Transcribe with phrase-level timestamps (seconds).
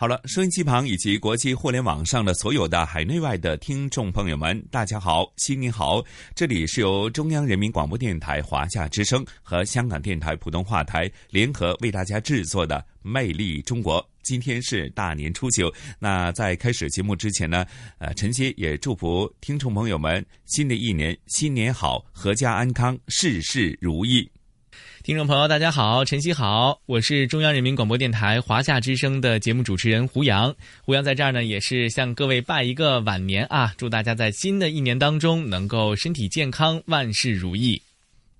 [0.00, 6.00] 好了，收音机旁以及国际互联网上的所有的海内外的听众朋友们，大家好，新年好！
[6.36, 14.00] 这里是由中央人民广播电台华夏之声和香港电台普通话台联合为大家制作的《魅力中国》。
[14.22, 15.68] 今天是大年初九，
[15.98, 17.66] 那在开始节目之前呢，
[17.98, 24.30] 呃，晨曦也祝福听众朋友们新的一年新年好，阖家安康，事事如意。
[25.08, 30.54] 听众朋友，大家好，晨曦好，我是中央人民广播电台华夏之声的节目主持人胡杨。
[30.82, 37.80] 胡杨在这儿呢，也是向各位拜一个晚年啊，祝大家在新的一年当中能够身体健康，万事如意。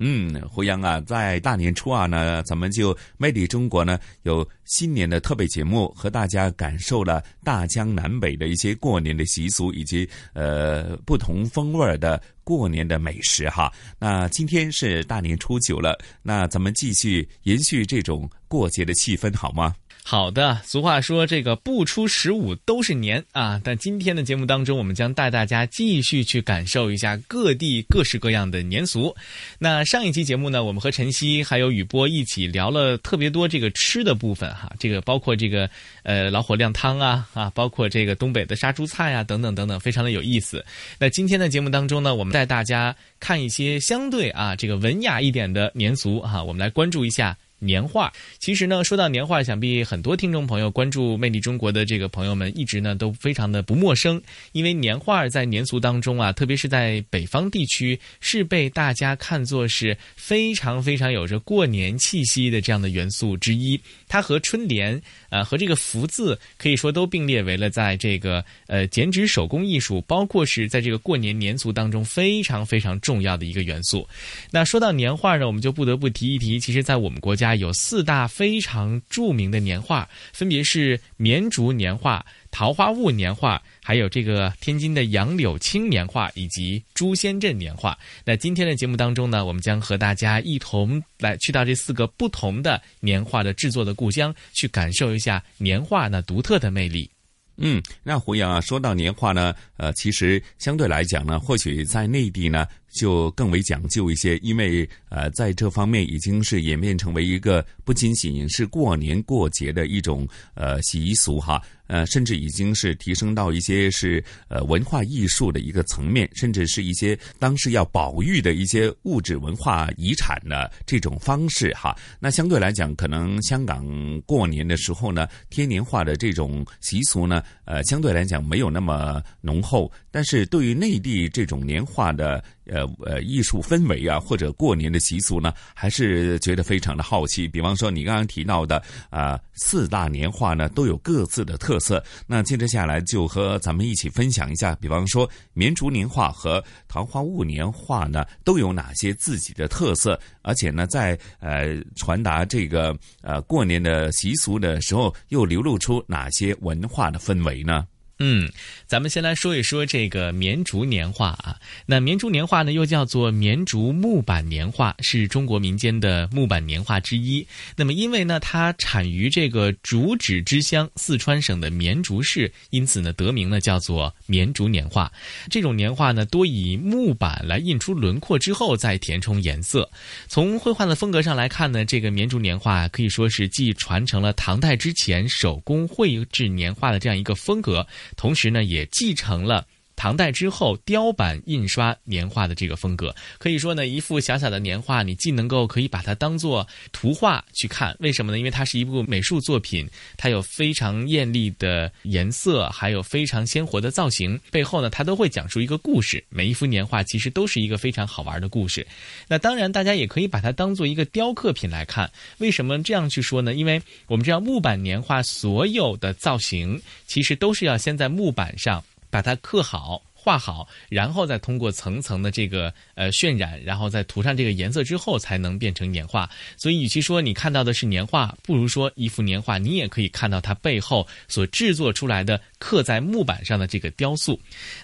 [0.00, 13.72] 嗯，胡杨啊，在大年初二呢，咱们就魅力中国呢有新年的特别节目，和大家感受了大江南北的一些过年的习俗，以及呃不同风味的过年的美食哈。
[13.98, 19.74] 那今天是大年初九了，那咱们继续延续这种过节的气氛，好吗？
[20.11, 23.61] 好的，俗话说这个不出十五都是年啊。
[23.62, 29.15] 但今天的节目当中，我们将带大家继续去感受一下各地各式各样的年俗。
[29.59, 35.69] 那上一期节目呢，我们和晨曦还有雨波一起聊了特别多这个吃的部分哈，这个包括这个
[36.05, 40.65] 呃老火靓汤啊啊，包括这个东北的杀猪菜啊等等等等，非常的有意思。
[40.98, 47.37] 那今天的节目当中呢，我们带大家看一些相对啊这个文雅一点的年俗哈，我们来关注一下。
[47.61, 54.22] 年画，其实呢，说到年画，想必很多听众朋友关注《魅力中国》的这个朋友们，一直呢都非常的不陌生。
[54.53, 63.81] 因为年画在年俗当中啊，特别是在北方地区，是被大家看作是非常非常有着过年气息的这样的元素之一。
[64.06, 74.09] 它和春联啊，和这个福字，可以说都并列为了在这个呃剪纸手工艺术，包括是在这个过年年俗当中非常非常重要的一个元素。
[74.53, 77.47] 那说到年画呢，我们就不得不提一提，其实，在我们国家。
[77.56, 87.98] 有四大非常著名的年画，分别是绵竹年画、桃花坞年画，还有这个天津的杨柳青年画以及朱仙镇年画。
[88.25, 97.10] 那今天的节目当中呢，我们将和大家一同来去到这四个不同的年画的制作的故乡，去感受一下年画那独特的魅力。
[97.58, 102.66] 嗯，那胡杨啊，说到年画呢，呃，其实相对来讲呢，或许在内地呢。
[102.91, 121.97] 就更为讲究一些，因为呃，在这方面已经是演变成为一个不仅仅是过年过节的一种呃习俗哈，呃，甚至已经是提升到一些是呃文化艺术的一个层面，甚至是一些当时要保育的一些物质文化遗产的这种方式哈。
[122.21, 123.84] 那相对来讲，可能香港
[124.26, 132.44] 过年的时候呢，贴年画的这种习俗呢，呃，相对来讲没有那么浓厚，但是对于内地这种年画的。
[132.69, 137.49] 呃呃，艺术氛围啊，或者过年的习俗呢，还是觉得非常的好奇。
[137.49, 142.03] 比方说，你刚刚提到的啊，四大年画呢，都有各自的特色。
[142.27, 150.19] 那接着下来就和咱们一起分享一下，比方说绵竹年画和桃花坞年画呢，都有哪些自己的特色？
[150.43, 157.87] 而且呢，在呃传达这个呃过年的习俗的时候，又流露出哪些文化的氛围呢？
[158.21, 158.51] 嗯，
[158.87, 161.56] 咱们先来说一说这个绵竹年画啊。
[161.87, 167.47] 那绵竹年画呢，又叫做绵竹木板年画，是中国民间的木板年画之一。
[167.77, 175.12] 那么，因为呢，它产于这个竹纸之乡四川省的绵竹市，因此呢，得名呢叫做绵竹年画。
[175.49, 179.88] 这种年画呢，多以木板来印出轮廓之后再填充颜色。
[180.26, 187.87] 从绘画的风格上来看呢，这个绵竹年画可以说是既传承了唐代之前手工绘制年画的这样一个风格。
[188.16, 189.66] 同时呢，也继承了。
[189.99, 198.39] 唐代之后，雕版印刷年画的这个风格，可以说呢，一幅小小的年画，你既能够可以把它当做图画去看，为什么呢？
[198.39, 206.23] 因为它是一部美术作品，它有非常艳丽的颜色，还有非常鲜活的造型，背后呢，它都会讲述一个故事。
[206.29, 208.87] 每一幅年画其实都是一个非常好玩的故事。
[209.27, 212.09] 那当然，大家也可以把它当做一个雕刻品来看。
[212.39, 213.53] 为什么这样去说呢？
[213.53, 218.81] 因为我们知道木板年画所有的造型，其实都是要先在木板上。
[219.10, 220.02] 把它刻好。
[220.20, 226.28] 画好，然后再通过层层的这个呃渲染，然后再涂上这个颜色之后，才能变成年画。
[226.56, 234.38] 所以，与其说你看到的是年画，不如说一幅年画，你也可以看到它背后所制作出来的刻在木板上的这个雕塑。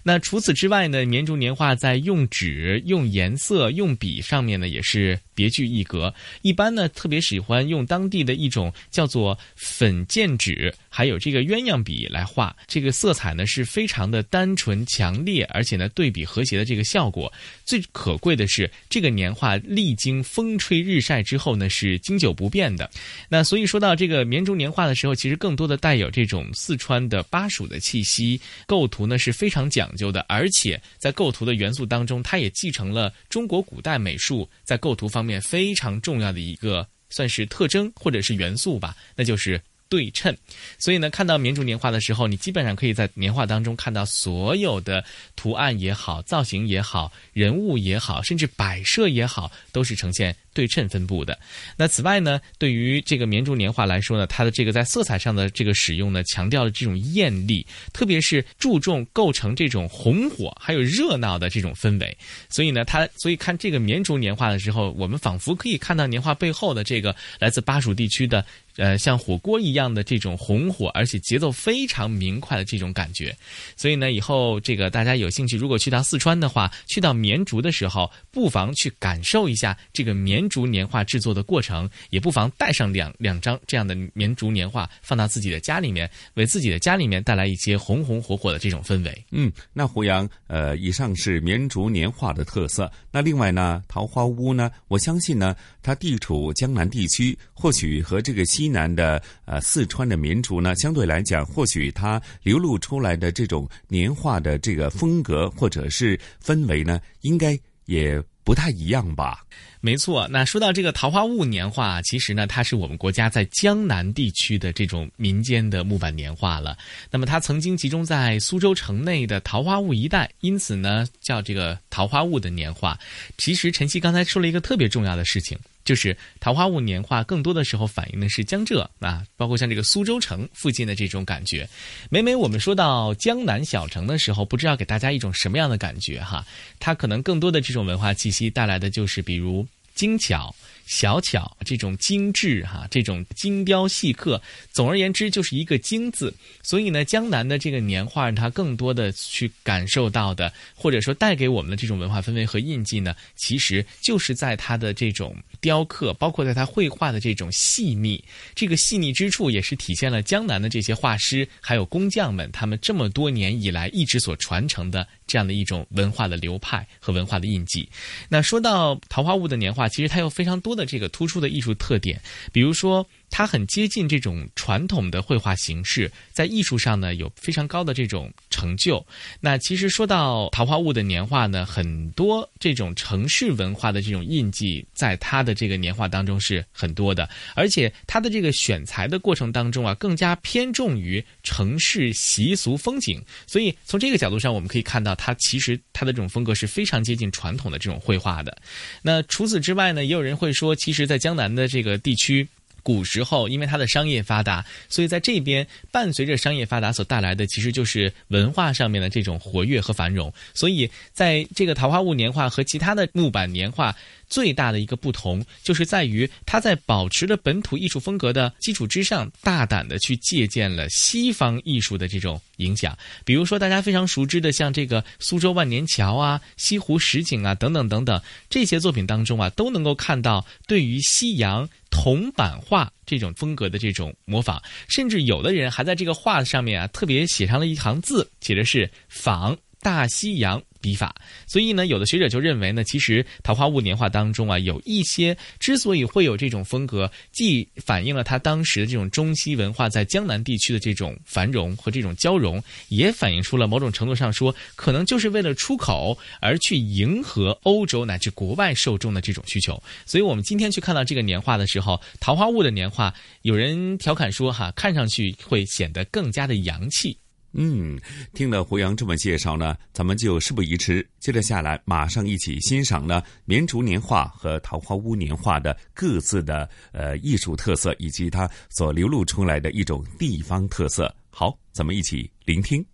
[0.04, 6.12] 那除此之外呢，绵竹年画在用纸、用颜色、用笔上面呢，也是别具一格。
[6.42, 12.54] 一般呢，特别喜欢用当地的一种叫做粉笺纸，还有这个鸳鸯笔来画。
[12.66, 17.32] 这个色彩呢是非常的单纯强烈，而且呢对比和谐的这个效果。
[17.64, 22.90] 最可贵的是，这个年画历经风吹日晒之后呢是经久不变的。
[23.28, 39.60] 那所以说到这个绵竹年画的时候，其实更多的带有这种四川的巴蜀的气息，构图呢是非常讲究的，而且在构图的元素当中，它也继承了中国古代美术在构图方面非常重要的一个算是特征或者是元素吧，那就是
[39.94, 40.36] 对称。
[40.76, 45.04] 所以呢，看到绵竹年画的时候，你基本上可以在年画当中看到所有的
[45.36, 50.34] 图案也好、造型也好、人物也好，甚至摆设也好，都是呈现。
[50.54, 51.36] 对称分布的。
[51.76, 62.16] 那此外呢，对于这个绵竹年画来说呢，它的这个在色彩上的这个使用呢，强调了这种艳丽，特别是注重构成这种红火还有热闹的这种氛围。
[62.48, 68.46] 所以呢，它所以看这个绵竹年画的时候，我们仿佛可以看到年画背后的这个来自巴蜀地区的
[68.76, 73.36] 呃像火锅一样的这种红火，而且节奏非常明快的这种感觉。
[73.76, 80.44] 所以呢，以后这个大家有兴趣，如果去到四川的话，去到绵竹的时候，不妨去感受一下这个绵。
[80.54, 89.24] 竹年画制作的过程，也不妨带上两两张这样的绵竹年画，放到自己的家里面，为自己的家里面带来一些红红火火的这种氛围。
[89.32, 92.88] 嗯，那胡杨，呃，以上是绵竹年画的特色。
[93.10, 109.44] 那另外呢，桃花坞呢，我相信呢，它地处江南地区，或许和这个西南的呃四川的民族呢，相对来讲，或许它流露出来的这种年画的这个风格或者是氛围呢，应该也不太一样吧。
[109.80, 116.74] 没错，那说到这个桃花坞年画，其实呢，它是我们国家在江南地区的这种民间的木板年画了。
[117.10, 122.98] 那么它曾经集中在苏州城内的桃花坞一带，因此呢，叫这个桃花坞的年画。
[123.36, 125.58] 其实晨曦刚才说了一个特别重要的事情。
[125.84, 131.68] 就是桃花坞年画，更多的时候反映的是江浙啊，包括像这个苏州城附近的这种感觉。
[132.10, 136.44] 每每我们说到江南小城的时候，不知道给大家一种什么样的感觉哈？
[136.80, 140.54] 它可能更多的这种文化气息带来的就是，比如精巧。
[140.86, 144.40] 小巧这种精致哈，这种精雕细刻，
[144.72, 146.32] 总而言之就是一个“精”字。
[146.62, 158.22] 所以呢，江南的这个年画，让它更多的去感受到的，或者说带给我们的这种文化氛围和印记呢，其实就是在它的这种雕刻，包括在它绘画的这种细腻。
[158.54, 167.88] 这个细腻之处，也是体现了江南的这些画师还有工匠们，他们这么多年以来一直所传承的这样的一种文化的流派和文化的印记。
[168.28, 170.74] 那说到桃花坞的年画，其实它有非常多。
[170.74, 172.20] 的这个突出的艺术特点，
[172.52, 173.06] 比如说。
[173.36, 179.04] 它很接近这种传统的绘画形式，在艺术上呢有非常高的这种成就。
[179.40, 187.28] 那其实说到桃花坞的年画呢，很多这种城市文化的这种印记，在它的这个年画当中是很多的。
[187.56, 193.20] 而且它的这个选材的过程当中啊，更加偏重于城市习俗风景。
[193.48, 198.56] 所以从这个角度上，我们可以看到，它其实它的这种风格是非常接近传统的这种绘画的。
[199.02, 202.46] 那除此之外呢，也有人会说，其实，在江南的这个地区。
[202.84, 210.32] 古时候，因为它的商业发达，所以在这边伴随着商业发达所带来的，其实就是文化上面的这种活跃和繁荣。
[210.54, 213.92] 所以，在这个桃花坞年画和其他的木板年画。
[214.34, 222.98] 最大的一个不同，就是在于他在保持了本土艺术风格的基础之上，大胆的去借鉴了西方艺术的这种影响。
[223.24, 234.60] 比如说，大家非常熟知的，像这个苏州万年桥啊、西湖十景啊等等等等，这些作品当中啊，都能够看到对于西洋铜版画这种风格的这种模仿。
[234.88, 240.60] 甚至有的人还在这个画上面啊，特别写上了一行字，写的是“仿大西洋”。
[240.84, 241.14] 笔法，
[241.46, 259.82] 所以呢，有的学者就认为呢，其实桃花坞年画当中啊，有一些之所以会有这种风格，既反映了他当时的这种中西文化在江南地区的这种繁荣和这种交融，也反映出了某种程度上说，可能就是为了出口而去迎合欧洲乃至国外受众的这种需求。
[260.04, 267.16] 所以我们今天去看到这个年画的时候，桃花坞的年画，有人调侃说哈，看上去会显得更加的洋气。
[267.56, 267.98] 嗯，
[268.32, 281.14] 听了胡杨这么介绍呢，咱们就事不宜迟，接着下来马上一起欣赏呢，绵竹年画和桃花坞年画的各自的呃艺术特色以及它所流露出来的一种地方特色。
[281.30, 282.84] 好，咱们一起聆听。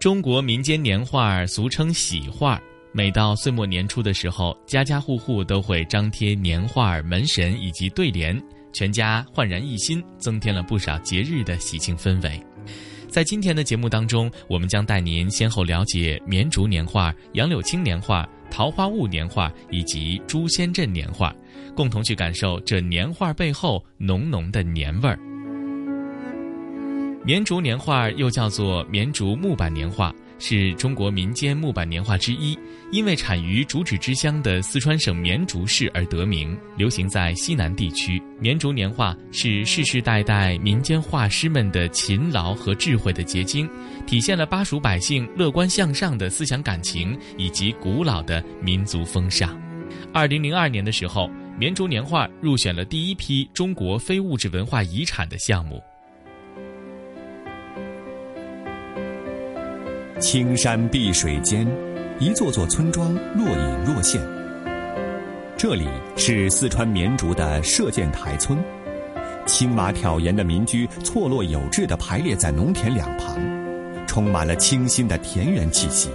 [0.00, 2.60] 中国民间年画俗称喜画。
[2.96, 12.42] 每到岁末年初的时候，家家户户都会张贴年画、门神以及对联，全家焕然一新，增添了不少节日的喜庆氛围。
[13.06, 21.34] 在今天的节目当中，我们将带您先后了解绵竹年画、杨柳青年画、桃花坞年画以及朱仙镇年画，
[21.74, 25.18] 共同去感受这年画背后浓浓的年味儿。
[27.26, 30.10] 绵竹年画又叫做绵竹木板年画。
[30.38, 32.58] 是中国民间木板年画之一，
[32.92, 38.22] 因为产于竹纸之乡的四川省绵竹市而得名，流行在西南地区。
[38.38, 43.68] 绵竹年画是世世代代民间画师们的勤劳和智慧的结晶，
[44.06, 49.58] 体现了巴蜀百姓乐观向上的思想感情以及古老的民族风尚。
[50.12, 55.82] 二零零二年的时候，绵竹年画入选了第一批中国非物质文化遗产的项目。
[60.18, 61.66] 青山碧水间，
[62.18, 64.18] 一座座村庄若隐若现。
[65.58, 68.58] 这里是四川绵竹的射箭台村，
[69.46, 73.38] 青马挑檐的民居错落有致地排列在农田两旁，
[74.06, 76.08] 充满了清新的田园气息。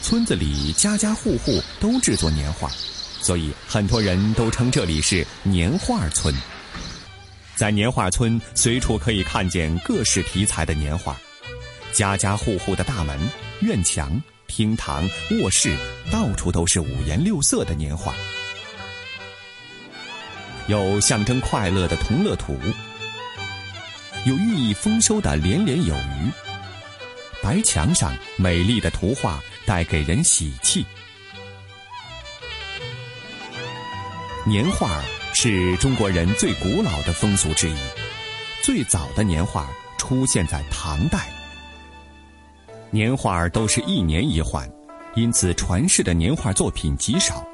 [0.00, 2.68] 村子里家家户户都制作年画，
[3.20, 6.32] 所以很多人都称这里是年画村。
[7.56, 11.18] 在年画村，随处可以看见各式题材的年画。
[11.92, 13.18] 家家户户的大门、
[13.60, 15.76] 院墙、厅堂、卧室，
[16.10, 18.14] 到处都是五颜六色的年画。
[20.66, 22.56] 有象征快乐的同乐图，
[24.24, 26.30] 有寓意丰收的连连有余。
[27.42, 30.84] 白墙上美丽的图画带给人喜气。
[34.46, 35.02] 年画
[35.34, 37.76] 是中国人最古老的风俗之一，
[38.62, 39.68] 最早的年画
[39.98, 41.39] 出现在唐代。
[42.92, 44.68] 年画都是一年一换，
[45.14, 47.46] 因此传世的年画作品极少。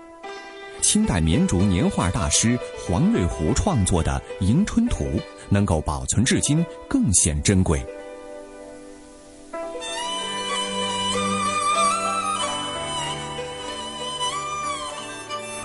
[0.80, 5.04] 清代绵竹年画大师黄瑞湖创作的《迎春图》
[5.50, 7.84] 能够保存至今，更显珍贵。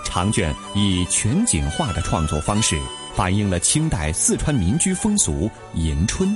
[0.04, 2.78] 长卷以全景画的创作方式，
[3.16, 6.36] 反映了清代四川民居风俗迎春。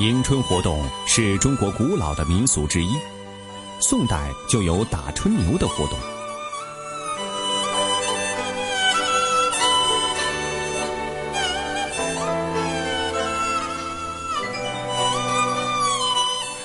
[0.00, 2.88] 迎春活动是中国古老的民俗之一，
[3.82, 5.98] 宋代就有打春牛的活动。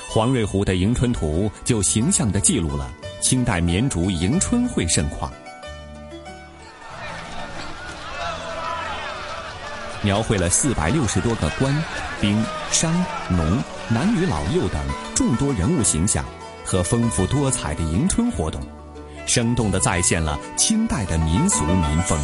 [0.08, 2.90] 黄瑞湖的《迎春图》就形象地记录了
[3.20, 5.30] 清代绵竹迎春会盛况。
[10.06, 11.74] 描绘了四百六十多个官、
[12.20, 12.94] 兵、商、
[13.28, 14.80] 农、男女老幼等
[15.16, 16.24] 众多人物形象
[16.64, 18.64] 和丰富多彩的迎春活动，
[19.26, 22.16] 生动地再现了清代的民俗民风。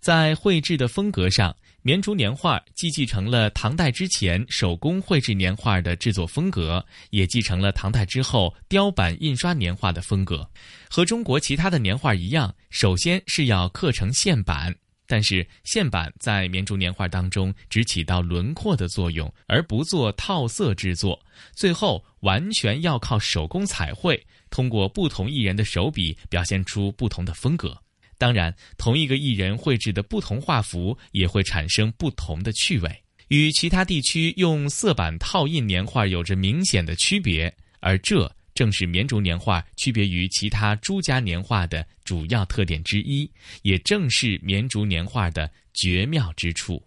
[0.00, 10.44] 在绘制的风格上，绵竹年画既继承了唐代之前手工绘制年画的制作风格，也继承了唐代之后雕版印刷年画的风格。
[10.90, 14.74] 和中国其他的年画一样，首先是要刻成线版。
[15.08, 21.18] 但是线板在绵竹年画当中只起到轮廓的作用，而不做套色制作。
[21.54, 27.76] 最后完全要靠手工彩绘，通过不同艺人的手笔表现出不同的风格。
[28.18, 37.52] 当然，同一个艺人绘制的不同画幅也会产生不同的趣味，与其他地区用色板套印年画有着明显的区别。
[37.80, 38.30] 而这。
[38.58, 43.30] 正是绵竹年画区别于其他诸家年画的主要特点之一，
[43.62, 46.82] 也正是绵竹年画的绝妙之处。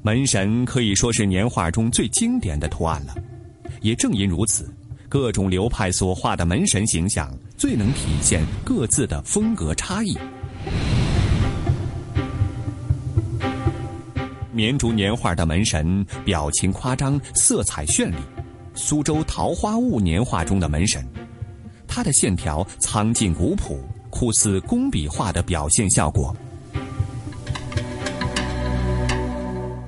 [0.00, 3.14] 门神可以说是年画中最经典的图案了，
[3.82, 4.74] 也正因如此，
[5.06, 10.16] 各种流派所画的门神形象最能体现各自的风格差异。
[14.50, 18.16] 绵竹年画的门神表情夸张，色彩绚丽。
[18.76, 21.02] 苏州桃花坞年画中的门神，
[21.88, 23.80] 它的线条苍劲古朴，
[24.10, 26.36] 酷似工笔画的表现效果。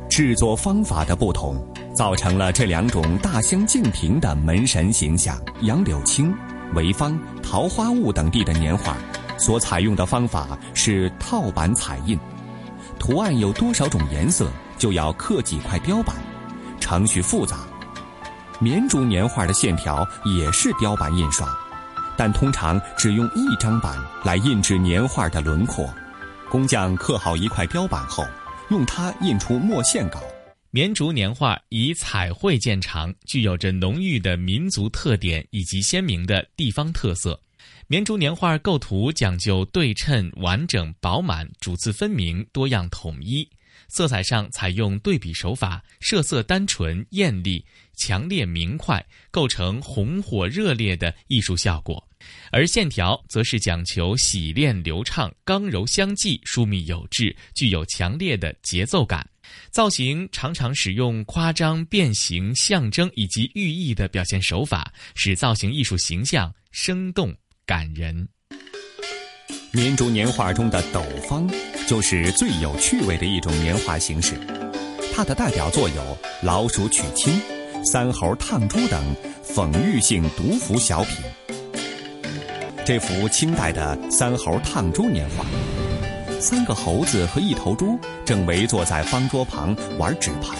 [0.08, 1.62] 制作方法的不同，
[1.94, 5.38] 造成了这两种大相径庭的门神形象。
[5.60, 6.34] 杨柳青、
[6.74, 8.96] 潍坊、桃花坞等地的年画，
[9.36, 12.18] 所采用的方法是套版彩印，
[12.98, 16.16] 图案有多少种颜色，就要刻几块雕版，
[16.80, 17.67] 程序复杂。
[18.60, 21.48] 绵竹年画的线条也是雕版印刷，
[22.16, 25.88] 但通常只用一张版来印制年画的轮廓。
[26.50, 28.26] 工匠刻好一块雕版后，
[28.70, 30.20] 用它印出墨线稿。
[30.72, 37.40] 绵竹年画以彩绘见长，具有着浓郁的民族特点以及鲜明的地方特色。
[37.86, 43.48] 绵竹年画构图讲究对称、完整、饱满，主次分明，多样统一。
[43.88, 47.64] 色彩上采用对比手法，色色单纯、艳丽、
[47.96, 52.02] 强烈、明快，构成红火热烈的艺术效果。
[52.50, 59.26] 而线条则是讲求洗练流畅、刚柔相济、疏密有致，具有强烈的节奏感。
[59.70, 68.28] 造型常常使用夸张、变形、象征以及寓意的表现手法，使造型艺术形象生动感人。
[69.72, 71.48] 绵竹年画中的斗方，
[71.88, 74.34] 就是最有趣味的一种年画形式。
[75.14, 76.02] 它的代表作有
[76.42, 77.40] 《老鼠娶亲》
[77.84, 79.02] 《三猴烫猪》等
[79.42, 81.16] 讽喻性独幅小品。
[82.84, 85.46] 这幅清代的《三猴烫猪》年画，
[86.38, 90.58] 三个猴子和一头猪正围坐在方桌旁玩纸牌。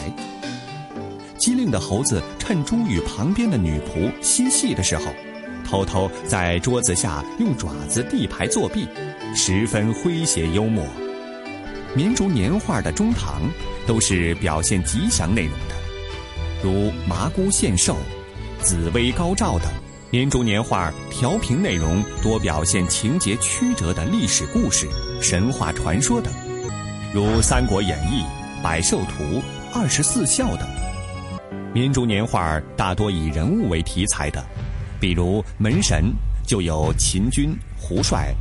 [1.36, 5.04] 机灵的猴子趁猪与旁边的女仆嬉戏的时候。
[5.66, 8.88] 偷偷在桌子下用爪子递牌作弊，
[9.36, 10.82] 十分诙谐幽默。
[11.94, 13.42] 绵竹年画的中堂
[13.86, 15.74] 都是表现吉祥内容的，
[16.62, 17.96] 如麻姑献寿、
[18.60, 19.68] 紫薇高照等。
[20.10, 24.88] 绵竹年画调平内容多表现情节曲折的历史故事、
[25.20, 26.32] 神话传说等，
[27.12, 28.22] 如《三国演义》
[28.62, 29.24] 《百寿图》
[29.74, 30.68] 《二十四孝》等。
[31.74, 34.44] 绵竹年画大多以人物为题材的。
[35.00, 36.12] 比如门神
[36.44, 38.34] 就有秦军、胡帅、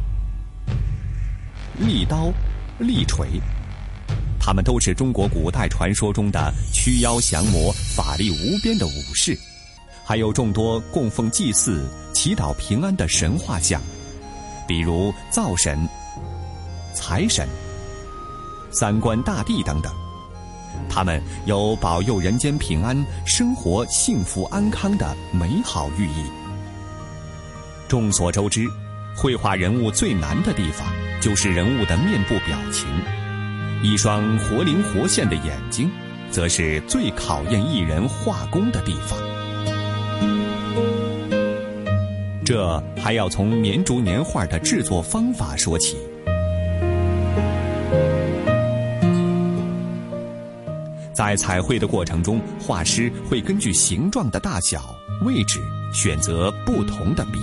[1.77, 2.31] 利刀、
[2.79, 3.41] 利锤，
[4.39, 9.37] 他们都是中国古代传说中的驱妖降魔、法力无边的武士，
[10.05, 13.81] 还有众多供奉祭祀、祈祷平安的神话像，
[14.67, 15.87] 比如灶神、
[16.93, 17.47] 财神、
[18.71, 19.91] 三官大帝等等，
[20.87, 26.25] 他们有保佑人间平安、生活幸福安康的美好寓意。
[27.87, 28.67] 众所周知，
[29.17, 30.87] 绘画人物最难的地方
[31.19, 32.87] 就是人物的面部表情，
[33.81, 35.89] 一双活灵活现的眼睛，
[36.29, 39.17] 则是最考验艺人画工的地方。
[42.45, 45.97] 这还要从绵竹年画的制作方法说起。
[51.11, 55.59] 在彩绘的过程中，画师会根据形状的大小、位置，
[55.91, 57.39] 选择不同的笔。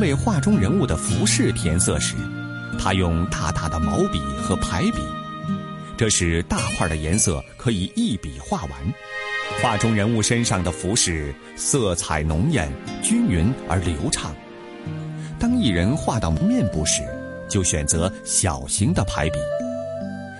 [0.00, 2.14] 为画中人物的服饰填色时，
[2.78, 4.98] 他用大大的毛笔和排笔，
[5.96, 8.72] 这使大画的颜色可以一笔画完。
[9.62, 12.70] 画中人物身上的服饰色彩浓艳、
[13.02, 14.34] 均匀而流畅。
[15.38, 17.02] 当一人画到面部时，
[17.48, 19.38] 就选择小型的排笔，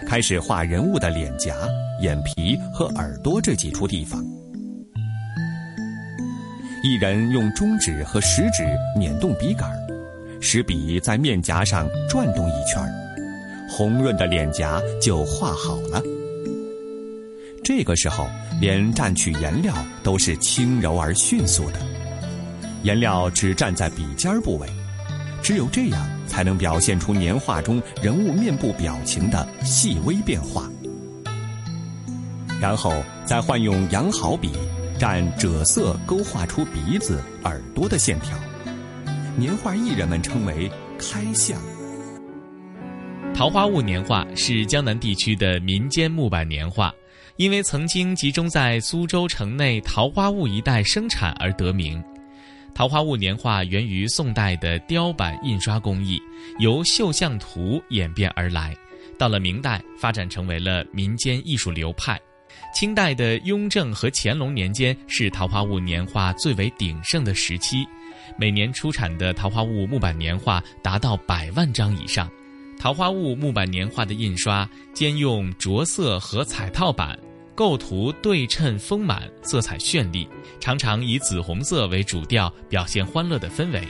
[0.06, 1.54] 开始画人物的脸颊、
[2.00, 4.24] 眼皮和耳朵这几处地方。
[6.86, 8.64] 一人用中指和食指
[8.96, 9.68] 捻动笔杆，
[10.40, 12.80] 使笔在面颊上转动一圈，
[13.68, 16.00] 红润的脸颊就画好了。
[17.64, 18.28] 这个时候，
[18.60, 21.80] 连蘸取颜料都是轻柔而迅速的，
[22.84, 24.68] 颜料只蘸在笔尖部位，
[25.42, 30.70] 只有这样才能表现出年画中人物面部表情的细微变化。
[32.60, 32.94] 然后
[33.24, 34.52] 再换用羊毫笔。
[34.98, 38.34] 蘸赭色勾画出鼻子、耳朵的线条，
[39.36, 41.60] 年画艺人们称为开相。
[43.34, 46.90] 桃花坞年画是江南地区的民间木板年画，
[47.36, 52.02] 因为曾经集中在苏州城内桃花坞一带生产而得名。
[52.74, 56.18] 桃花坞年画源于宋代的雕版印刷工艺，
[56.58, 58.74] 由绣像图演变而来，
[59.18, 62.18] 到了明代发展成为了民间艺术流派。
[62.76, 67.88] 清代的雍正和乾隆年间是桃花坞年画最为鼎盛的时期，
[68.36, 72.30] 每年出产的桃花坞木板年画达到百万张以上。
[72.78, 77.18] 桃花坞木板年画的印刷兼用着色和彩套版，
[77.54, 80.28] 构图对称丰满，色彩绚丽，
[80.60, 83.88] 常常以紫红色为主调，表现欢乐的氛围。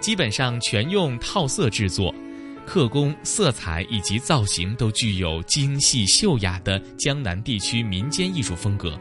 [0.00, 2.14] 基本上全用套色制作。
[2.68, 9.00] 刻工、色彩以及造型都具有精细秀雅的江南地区民间艺术风格，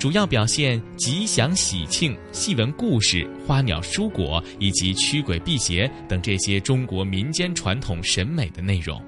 [0.00, 9.00] 主要表现吉祥喜庆、戏文故事、花鸟蔬果以及驱鬼辟邪等这些中国民间传统审美的内容。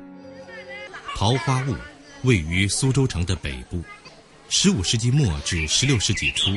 [1.16, 1.74] 桃花坞
[2.22, 3.82] 位于苏州城的北部，
[4.48, 6.52] 十五世纪末至十六世纪初，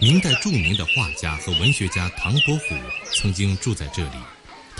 [0.00, 2.74] 明代著名的画家和文学家唐伯虎
[3.14, 4.16] 曾经住在这里。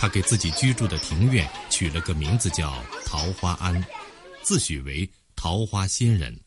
[0.00, 3.84] 他给自己居住的庭院取了个名字叫桃花庵，
[4.42, 6.40] 自诩为桃花仙人，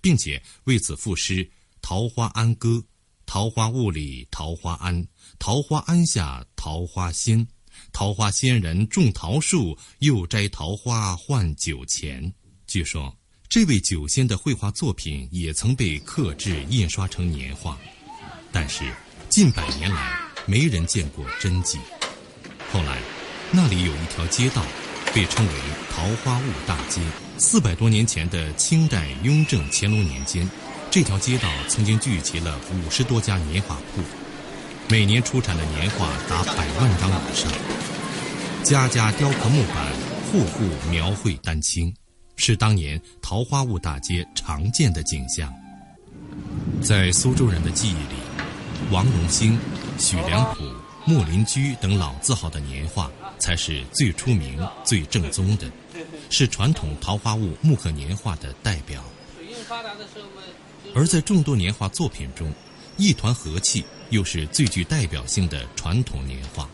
[0.00, 1.44] 并且为此赋诗
[1.82, 2.68] 《桃花庵歌》
[3.26, 5.04] ：“桃花坞里桃花庵，
[5.40, 7.44] 桃花庵下桃花仙，
[7.92, 12.32] 桃花仙人种桃树，又摘桃花换酒钱。”
[12.68, 13.12] 据说。
[13.48, 17.78] 这位酒仙的绘画作品也曾被刻制印刷成年画，
[18.50, 18.90] 但是
[19.28, 21.78] 近百年来没人见过真迹。
[22.72, 22.98] 后来，
[23.50, 24.62] 那里有一条街道，
[25.14, 25.52] 被称为
[25.94, 27.02] 桃花坞大街。
[27.36, 30.48] 四百多年前的清代雍正、乾隆年间，
[30.90, 34.02] 这条街道曾经聚集了五十多家年画铺，
[34.88, 37.52] 每年出产的年画达百万张以上，
[38.62, 39.92] 家家雕刻木板，
[40.30, 41.92] 户户描绘丹青。
[42.36, 45.52] 是当年桃花坞大街常见的景象。
[46.80, 48.16] 在苏州人的记忆里，
[48.90, 49.58] 王荣兴、
[49.98, 50.62] 许良甫、
[51.04, 55.66] 木林居等老字号的年画才是最出名、最正宗的，
[56.30, 59.02] 是传统桃花坞木刻年画的代表。
[60.94, 62.52] 而在众多年画作品中，
[62.96, 66.68] 一团和气又是最具代表性的传统年画。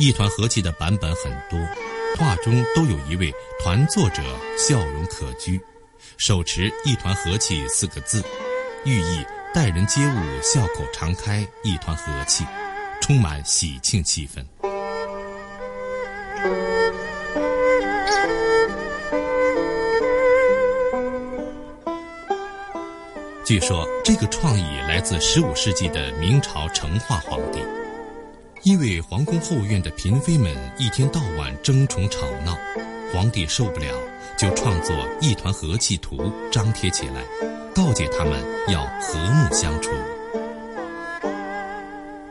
[0.00, 1.60] 一团和气的版本很多，
[2.16, 3.30] 画中都有一位
[3.62, 4.22] 团作者
[4.56, 5.60] 笑容可掬，
[6.16, 8.24] 手持“一团和气”四个字，
[8.86, 12.46] 寓意待人接物笑口常开，一团和气，
[13.02, 14.42] 充满喜庆气氛。
[23.44, 27.60] 据说这个创意来自十五世纪的明朝成化皇帝。
[28.62, 32.54] 因为皇宫后院的嫔妃们一天到晚争宠吵闹，
[33.10, 33.86] 皇帝受不了，
[34.36, 36.16] 就创作《一团和气图》
[36.50, 37.24] 张贴起来，
[37.74, 39.90] 告诫他们要和睦相处。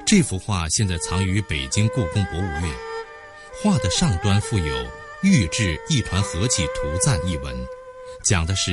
[0.06, 2.64] 这幅画现在藏于北京故宫博物院，
[3.64, 4.88] 画的上端附有
[5.24, 7.56] “御制一团和气图赞”一文，
[8.24, 8.72] 讲的是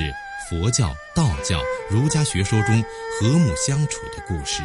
[0.50, 2.84] 佛教、道教、儒家学说中
[3.18, 4.62] 和睦相处的故事。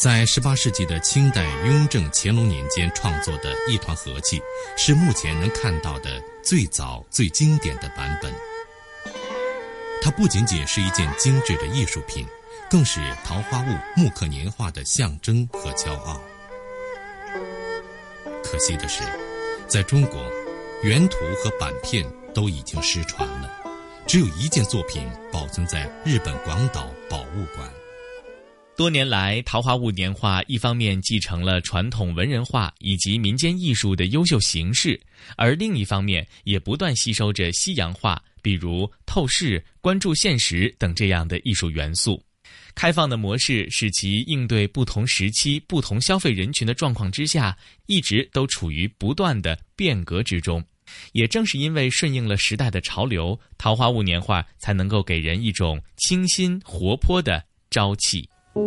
[0.00, 4.40] 在十八世纪的清代雍正、乾隆年间创作的一团和气，
[4.74, 8.32] 是目前能看到的最早、最经典的版本。
[10.00, 12.26] 它不仅仅是一件精致的艺术品，
[12.70, 16.18] 更是桃花坞木刻年画的象征和骄傲。
[18.42, 19.02] 可惜的是，
[19.68, 20.24] 在中国，
[20.82, 23.50] 原图和版片都已经失传了，
[24.06, 27.70] 只有一件作品保存在日本广岛宝物馆。
[28.80, 34.98] 多年来，桃花坞年画一方面继承了传统文人画以及民间艺术的优秀形式，
[35.36, 42.24] 而另一方面也不断吸收着西洋画，比如透视、关注现实等这样的艺术元素。
[42.74, 50.64] 开放的模式使其应对不同时期、不同消费人群的状况之下，一直都处于不断的变革之中。
[51.12, 58.26] 也正是因为顺应了时代的潮流，桃花坞年画才能够给人一种清新活泼的朝气。
[58.52, 58.62] 一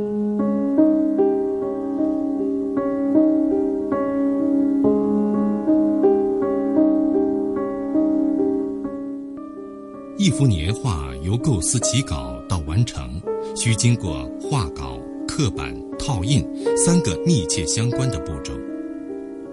[10.30, 13.22] 幅年画由构思起稿到完成，
[13.58, 18.54] 需经过画稿、刻板、套印三个密切相关的步骤。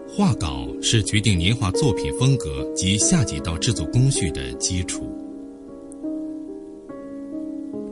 [0.07, 5.03] 画稿是决定年画作品风格及下几道制作工序的基础。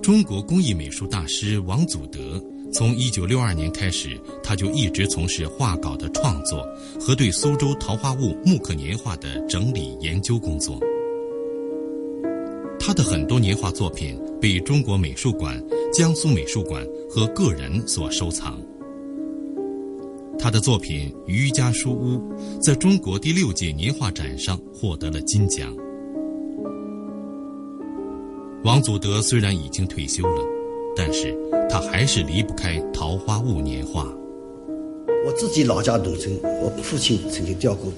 [0.03, 6.65] 中国工艺美术大师王祖德，从一九六二年开始，他就一直从事画稿的创作
[6.99, 10.81] 和对苏州桃花坞木刻年画的整理研究工作。
[12.81, 18.59] 他的很多年画作品被中国美术馆、江苏美术馆和个人所收藏。
[20.39, 22.17] 他的作品《余家书屋》
[22.61, 25.77] 在中国第六届年画展上获得了金奖。
[28.65, 30.45] 王祖德虽然已经退休了，
[30.97, 31.33] 但是
[31.71, 34.05] 他还是离不开桃花坞年画。
[35.25, 37.91] 我自己老家农村，我父亲曾经雕过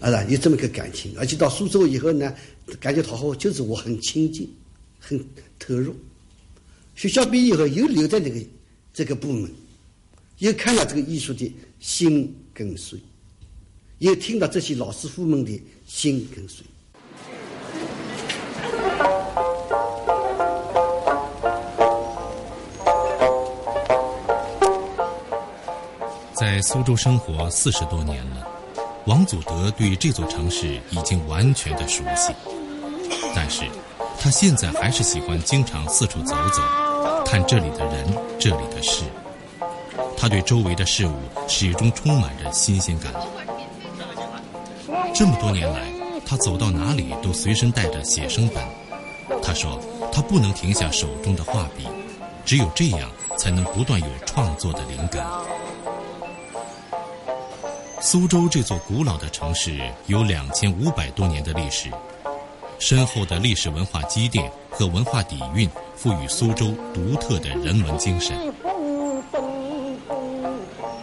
[0.00, 1.14] 班，啊，有这么个感情。
[1.16, 2.34] 而且到苏州以后呢，
[2.78, 4.46] 感觉桃花坞就是我很亲近，
[4.98, 5.18] 很
[5.58, 5.94] 投入。
[6.94, 8.38] 学校毕业以后又留在那个
[8.92, 9.50] 这个部门，
[10.38, 11.50] 又看到这个艺术的
[11.80, 13.00] 心跟随，
[14.00, 16.62] 又听到这些老师傅们的心跟随。
[26.40, 28.48] 在苏州生活四十多年了，
[29.04, 32.32] 王祖德对这座城市已经完全的熟悉。
[33.36, 33.64] 但是，
[34.18, 36.62] 他现在还是喜欢经常四处走走，
[37.26, 39.02] 看这里的人，这里的事。
[40.16, 41.12] 他对周围的事物
[41.46, 43.12] 始终充满着新鲜感。
[45.14, 45.92] 这么多年来，
[46.24, 48.64] 他走到哪里都随身带着写生本。
[49.42, 49.78] 他说
[50.10, 51.86] ：“他不能停下手中的画笔，
[52.46, 55.22] 只有这样才能不断有创作的灵感。”
[58.02, 61.90] 苏州这座古老的城市有两千五百多年的历史，
[62.78, 68.34] 深厚的历史文化积淀和文化底蕴赋予苏州独特的人文精神。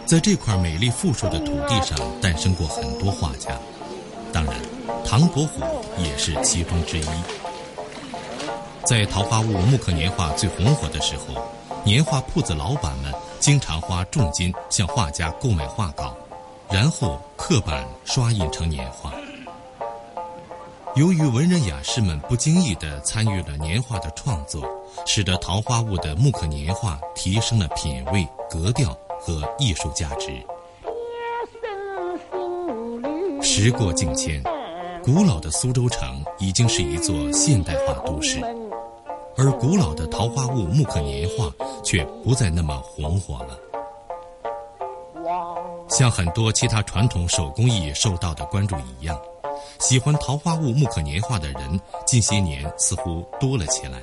[0.04, 3.56] 在这块美丽富庶的土地上，诞生过很多画家，
[4.32, 4.54] 当然，
[5.04, 5.62] 唐伯虎
[5.98, 7.06] 也是其中之一。
[8.84, 11.46] 在桃花坞木刻年画最红火的时候，
[11.84, 16.16] 年画铺子老板们经常花重金向画家购买画稿。
[16.70, 19.12] 然后刻版刷印成年画。
[20.94, 24.62] 由于文人雅士们不经意地参与了年画的创作，
[25.06, 30.30] 使得桃花坞的木刻年画提升了品位、格调和艺术价值。
[33.40, 34.42] 时过境迁，
[35.04, 38.40] 古老的苏州城已经是一座现代化都市，
[39.36, 41.50] 而古老的桃花坞木刻年画
[41.84, 43.58] 却不再那么红火了。
[45.88, 49.18] 像很多其他传统手工艺受到的关注一样，
[49.80, 54.00] 喜欢桃花坞木刻年画的人近些年似乎多了起来，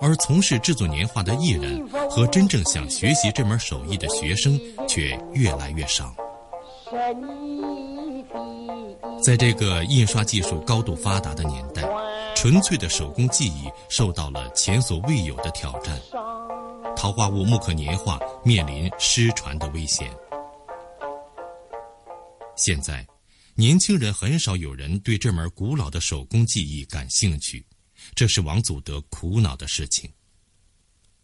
[0.00, 6.12] 而从事制作年画的艺人和真正想学习这门手艺的学生却越来越少。
[9.22, 11.82] 在这个印刷技术高度发达的年代，
[12.34, 15.98] 纯粹的手工技艺受到了前所未有的挑战，
[16.96, 20.08] 桃花坞木刻年画面临失传的危险。
[22.56, 23.06] 现在，
[23.54, 27.64] 年轻人很少有人对这门古老的手工技艺感兴趣，
[28.14, 30.08] 这是王祖德苦恼的事情。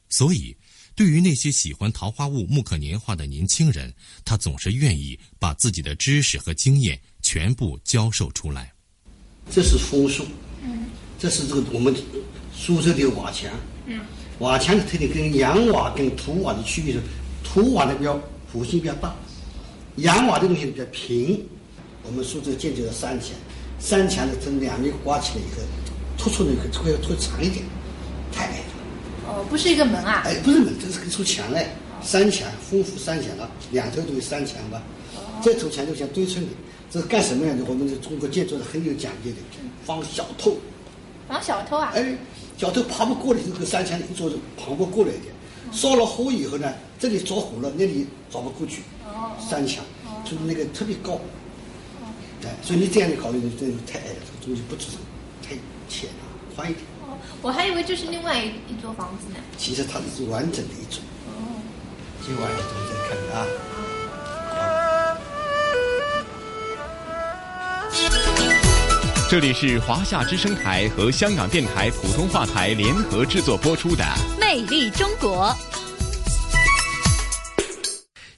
[0.09, 0.57] 所以，
[0.97, 8.73] 对于那些喜欢桃花坞木刻年画的年轻人，他总是愿意把自己的知识和经验全部教授出来。
[9.51, 10.27] 这是枫树，
[10.65, 11.95] 嗯，这是这个我们
[12.53, 13.49] 苏州的瓦墙，
[13.87, 14.01] 嗯，
[14.41, 17.01] 瓦墙的特点跟洋瓦跟土瓦的区别是，
[17.45, 18.21] 土瓦的比较
[18.53, 19.15] 弧形比较大。
[20.01, 21.45] 洋瓦的东西比较平，
[22.05, 23.31] 我们苏州建筑的三墙，
[23.79, 25.63] 三墙的从两面刮起来以后，
[26.17, 27.65] 突出的会会长一点，
[28.33, 28.65] 太矮了。
[29.29, 30.23] 哦，不是一个门啊？
[30.25, 31.69] 哎，不是门，这是一出墙嘞，
[32.03, 34.83] 三墙，丰富三墙了，两头都有三墙吧？
[35.43, 36.49] 这头墙就像对称的，
[36.91, 37.65] 这是干什么样的？
[37.69, 39.37] 我们的中国建筑的很有讲究的，
[39.85, 40.57] 防小偷。
[41.29, 41.93] 防小偷啊？
[41.95, 42.17] 哎，
[42.57, 45.19] 小偷爬不过来，这个三墙一座爬不过来的。
[45.73, 48.81] 烧了火以后呢，这里着火了，那里着不过去。
[49.39, 49.85] 三墙，
[50.25, 51.21] 就是那个特别高，
[52.45, 54.99] 哎，所以你这样的考虑，这太矮了，这个东西不支撑，
[55.43, 55.57] 太
[55.89, 56.85] 浅了，宽一点。
[57.03, 59.37] 哦，我还以为这是另外一一座房子呢。
[59.59, 61.03] 其实它是完整的一座。
[61.27, 61.31] 哦。
[62.25, 63.47] 今晚我们再看啊。
[69.29, 74.03] 这里是华夏之声台和香港电台普通话台联合制作播出的
[74.41, 75.57] 《魅力中国》。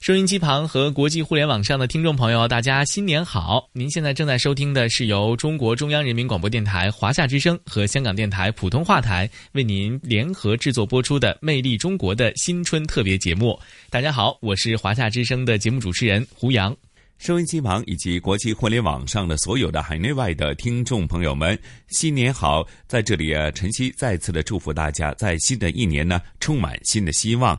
[0.03, 3.69] 收音机旁和国际互联网上的听众朋友，大家新年好！
[3.71, 13.57] 您现在正在收听的是由中国中央人民广播电台华夏之声和香港电台普通话台为您联合制作播出的《魅力中国》的新春特别节目。
[13.89, 16.75] 大家好，我是华夏之声的节目主持人胡杨。
[17.19, 22.67] 收音机旁以及国际互联网上的所有的海内外的听众朋友们，新年好！
[22.89, 27.57] 在这里啊，晨曦再次的祝福大家，在新的一年呢，充满新的希望。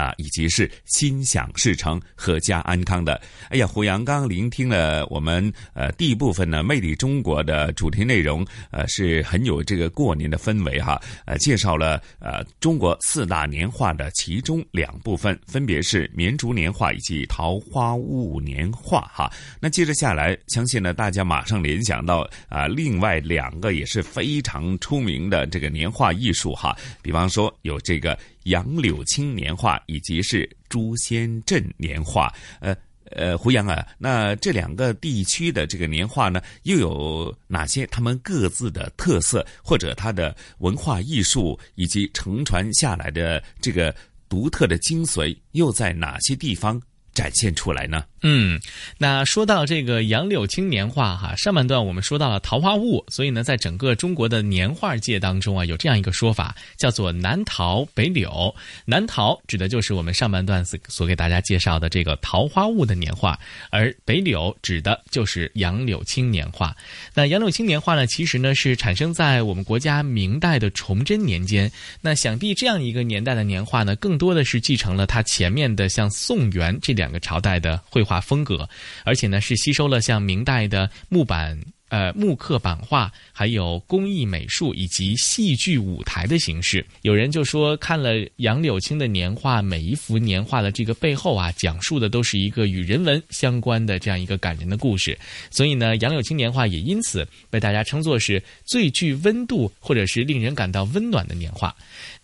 [0.00, 3.20] 啊，以及是心想事成、阖家安康的。
[3.50, 10.98] 哎呀，胡杨刚聆听了我们呃第一部分呢《魅力中国》的主题内容，呃是很有这个过年的氛围哈。
[11.26, 19.30] 呃，介绍了呃中国四大年画的其中两部分，分别是绵竹年画以及桃花坞年画哈。
[19.60, 28.18] 那接着下来，相信呢大家马上联想到啊另外两个也是非常出名的这个年画艺术哈，比方说有这个。
[28.44, 32.76] 杨柳青年画以及是朱仙镇年画，呃
[33.12, 43.92] 呃，胡杨啊，那这两个地区的这个年画呢，又有哪些他们各自的特色，或者它的文化艺术以及承传下来的这个
[44.28, 46.80] 独特的精髓，又在哪些地方
[47.12, 48.04] 展现出来呢？
[48.22, 48.60] 嗯，
[48.98, 58.54] 那说到这个杨柳青年画哈，上半段我们说到了桃花坞，所以呢，在整个中国的年画界当中啊，有这样一个说法，叫做南桃北柳。
[58.84, 63.38] 南桃指的就是我们上半段所所给大家介绍的这个桃花坞的年画，
[63.70, 66.76] 而北柳指的就是杨柳青年画。
[67.14, 71.72] 那杨柳青年画呢，其实呢是产生在我们国家明代的崇祯年间。
[72.02, 78.09] 那想必这样一个年代的年画呢，更多的是继承了它前面的像宋元这两个朝代的绘画。
[78.10, 78.68] 画风格，
[79.04, 81.56] 而且呢是吸收了像明代的木板、
[81.90, 86.84] 呃木刻版画，还有工艺美术以及戏剧舞台的形式。
[87.02, 95.16] 有人就说，看了杨柳青的年画，每一幅年画的这个背后啊，讲述的都是一个与人文相关的这样一个感人的故事。
[95.52, 101.72] 所以呢，杨柳青年画也因此被大家称作是最具温度或者是令人感到温暖的年画。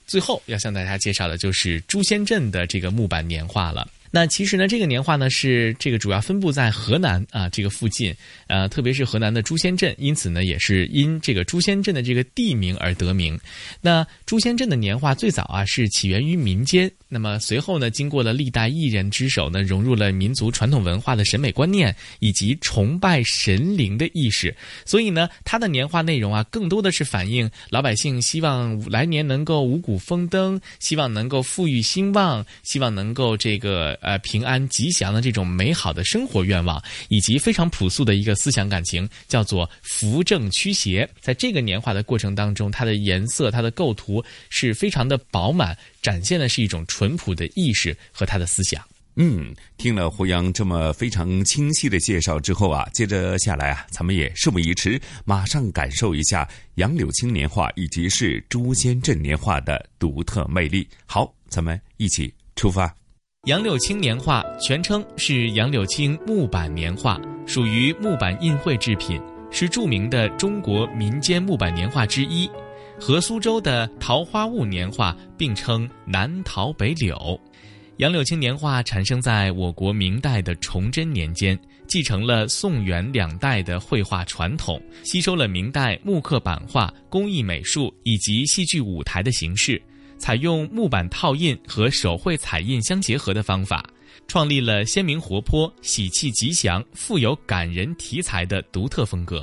[0.05, 3.89] 最后要向大家介绍的就是朱仙镇的这个木板年画了。
[4.17, 8.15] 那其实呢，这个年画呢是这个主要分布在河南啊这个附近，
[8.47, 13.39] 呃，特别是河南的朱仙镇，因此呢也是因这个朱仙镇的这个地名而得名。
[13.83, 33.97] 那朱仙镇的年画最早啊是起源于民间，那么随后呢经过了历代艺人之手呢，融入了民族传统文化的审美观念以及崇拜神灵的意识，所以呢它的年画内容啊更多的是反映老百姓希望来年能够五谷丰登，希望能够富裕兴旺，希望能够这个。
[34.03, 41.09] 呃，平安吉祥的这种美好的生活愿望，以及非常朴素的一个思想感情，叫做扶正驱邪。
[41.21, 48.83] 在这个年画的过程当中，它的颜色、它的构图是非常的饱满，展现的是一种淳朴的意识和他的思想。
[49.17, 60.89] 嗯，听了胡杨这么非常清晰的介绍之后啊，接着下来啊，咱们也事不宜迟，马上感受一下杨柳青年画以及是朱仙镇年画的独特魅力。
[61.05, 62.91] 好，咱们一起出发。
[63.47, 72.51] 杨柳青年画全称是杨柳青木板年画，属于木板印绘制品，是著名的中国民间木板年画之一，
[73.01, 77.39] 和苏州的桃花坞年画并称南桃北柳。
[77.99, 89.81] 杨柳青年画产生在我国明代的崇祯年间，继承了宋元两代的绘画传统，吸收了明代木刻版画、工艺美术以及戏剧舞台的形式。
[90.19, 93.85] 采用木板套印和手绘彩印相结合的方法，
[94.27, 99.43] 创立了鲜明活泼、喜气吉祥、富有感人题材的独特风格。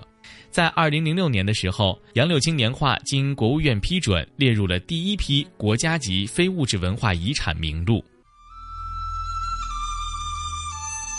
[0.54, 8.06] 在二零零六年的时候，杨柳青年画经国务院批准，列入了第一批国家级非物质文化遗产名录。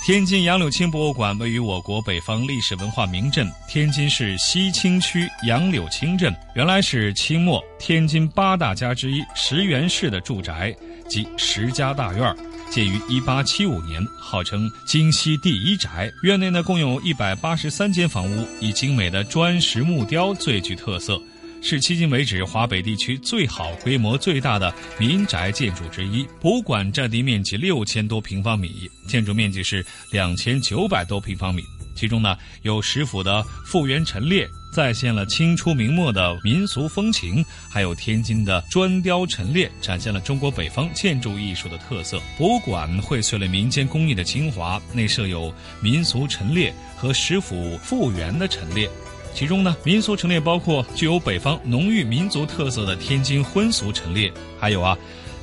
[0.07, 10.73] 天津杨柳青博物馆位于我国北方历史文化名镇天津市西青区杨柳青镇，原来是清末天津八大家之一石原氏的住宅
[11.09, 12.37] 及石家大院，
[12.75, 16.13] 建于一八七五年，号称京西第一宅。
[16.25, 21.23] 院内呢共有一百八十三间房屋，以精美的砖石木雕最具特色。
[21.63, 26.27] 是迄今为止华北地区最好、规模最大的民宅建筑之一。
[26.41, 31.63] 博物馆占地面积六千多平方米，建筑面积是两千九百多平方米。
[31.95, 42.21] 其中呢，有石府的复原陈列，再现了清初明末的民俗风情；还有天津的砖雕陈列，展现了中国北方建筑艺术的特色。
[42.37, 48.91] 博物馆荟萃了民间工艺的精华，内设有民俗陈列和石府复原的陈列。
[49.33, 54.97] 其中呢，民俗陈列包括具有北方浓郁民族特色的天津婚俗陈列，还有啊，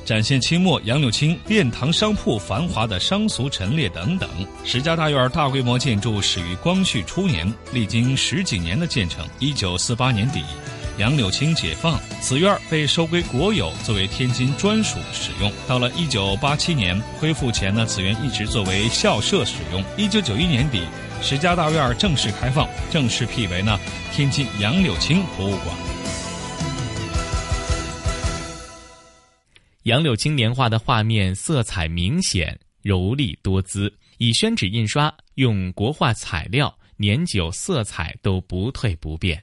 [0.04, 4.28] 展现清末杨柳青殿堂商铺繁华的商俗陈列等等。
[4.64, 9.26] 石家大院大规模建筑始于光绪初年，历经十几年的建成。
[9.38, 10.42] 一九四八年底，
[10.98, 15.50] 杨柳青解放，此院被收归国有，作为天津专属使用。
[15.66, 19.82] 到了一九八七年恢复前呢，此院一直作为校舍使用。
[19.96, 20.82] 一九九一年底。
[21.24, 23.78] 石家大院正式开放，正式辟为呢
[24.12, 26.01] 天津杨柳青博物馆。
[29.84, 39.42] 杨柳青年画的画面色彩明显、柔丽多姿，以宣纸印刷，用国画材料，年久色彩都不退不变。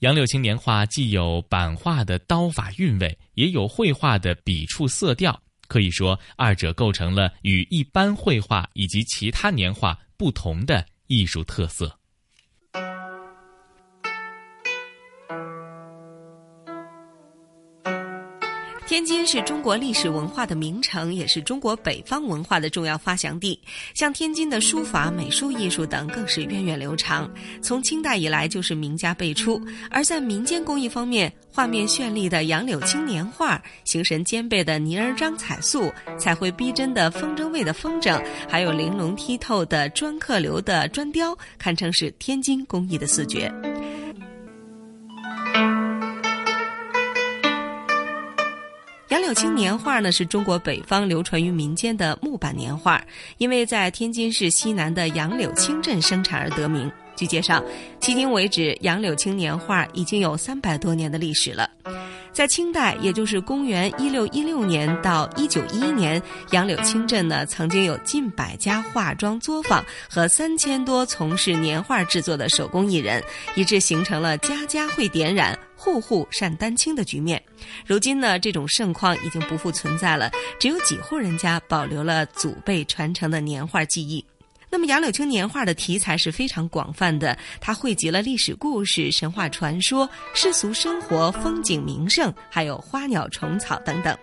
[0.00, 9.98] 杨柳青年画既有版画的刀法韵味，也有绘画的笔触色调，可以说二者构成了与一般绘画以及其他年画。
[10.18, 11.94] 不同的艺术特色。
[18.96, 23.60] 天津是中国历史文化的名城，也是中国北方文化的重要发祥地。
[23.92, 27.30] 像天津的书法、美术艺术等更是源远流长，
[27.60, 29.60] 从清代以来就是名家辈出。
[29.90, 38.18] 而在民间工艺方面，画面绚丽的杨柳青年画、形神兼备的泥人张彩塑、彩绘逼真的风筝位的风筝，
[38.48, 43.52] 还有玲珑剔透的砖刻流的砖雕，堪称是天津工艺的四绝。
[49.26, 53.02] 柳青年画呢，是中国北方流传于民间的木板年画，
[53.38, 56.88] 因为在天津市西南的杨柳青镇生产而得名。
[57.16, 57.60] 据介绍，
[58.00, 61.68] 迄今为止，杨柳青年画已经有三百多年的历史了。
[62.32, 66.22] 在清代，也就是公元一六一六年到一九一一年，
[66.52, 73.20] 杨柳青镇呢曾经有近百家化妆作坊和三千多从事年画制作的手工艺人，
[73.56, 77.40] 以致形成了家家会点染、户户善丹青的局面。
[77.86, 80.28] 如今呢，这种盛况已经不复存在了，
[80.58, 84.24] 只有几户人家保留了祖辈传承的年画技艺。
[84.68, 94.18] 那么杨柳青年画的题材是非常广泛的，它汇集了历史故事、神话传说、世俗生活、风景名胜，还有花鸟虫草等等。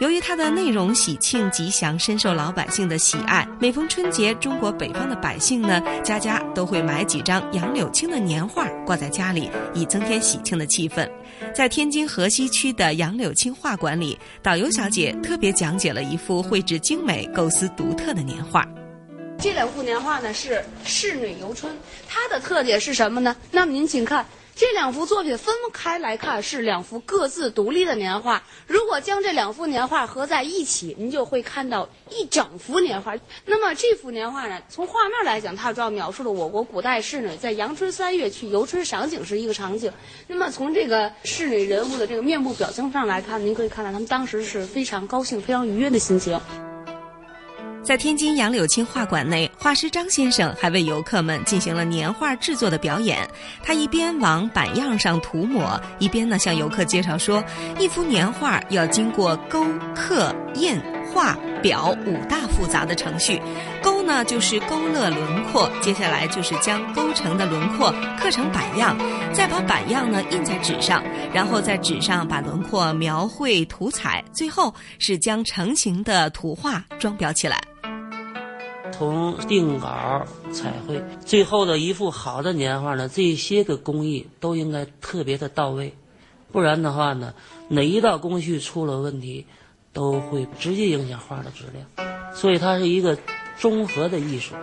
[0.00, 3.46] 由于它的内容喜庆吉祥，深受老百姓的喜爱。
[3.60, 11.08] 每逢春节，中国北方的百姓呢，家家都会买几张杨柳青的年画挂在家里，以增添喜庆的气氛。
[11.54, 18.66] 在天津河西区的杨柳青画馆里，导游小姐特别讲解了一幅绘制精美、构思独特的年画。
[19.38, 21.72] 这两幅年画呢是《仕女游春》，
[22.08, 23.36] 它的特点是什么呢？
[23.52, 24.26] 那么您请看
[24.56, 33.16] 这两幅作品分开来看是两幅各自独立的年画，如果将这两幅年画合在一起，您就会看到一整幅年画。
[33.46, 39.92] 那么这幅年画呢，从画面来讲，它主要描述了我国古代仕女在阳春三月去游春赏景是一个场景。
[40.28, 46.40] 那么从这个仕女人物的这个面部表情上来看，您可以看到他们当时是非常高兴、非常愉悦的心情。
[47.84, 53.28] 在天津杨柳青画馆内，画师张先生还为游客们进行了年画制作的表演。
[53.62, 57.44] 他一边往板样上涂抹，一边呢向游客介绍说
[57.78, 60.80] ：“一幅年画要经过勾、刻、印、
[61.12, 63.38] 画、裱五大复杂的程序。
[63.82, 68.96] 勾呢就是勾勒轮廓，接下来就是将勾成的轮廓刻成板样，
[69.34, 71.04] 再把板样呢印在纸上，
[71.34, 77.62] 然后在纸上把轮廓描绘涂彩，最后是将成型的图画装裱起来。”
[78.96, 85.94] 从定稿、彩绘，最后的一幅好的年画呢，这些个工艺都应该特别的到位，
[86.52, 87.34] 不然的话呢，
[87.68, 89.46] 哪一道工序出了问题，
[89.92, 92.08] 都会直接影响画的质量。
[92.32, 93.18] 所以它是一个
[93.58, 94.54] 综合的艺术。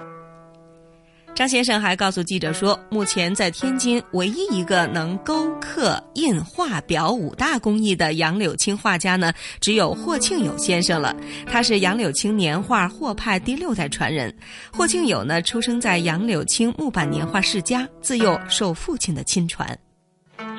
[1.34, 11.16] 张先生还告诉记者说，目前在天津唯一一个能勾刻、印、画、裱五大工艺的杨柳青画家呢，只有霍庆友先生了。
[11.48, 14.32] 他是杨柳青年画霍派第六代传人。
[14.72, 19.68] 霍庆友呢，出生在杨柳青木板年画世家，自幼受父亲的亲传。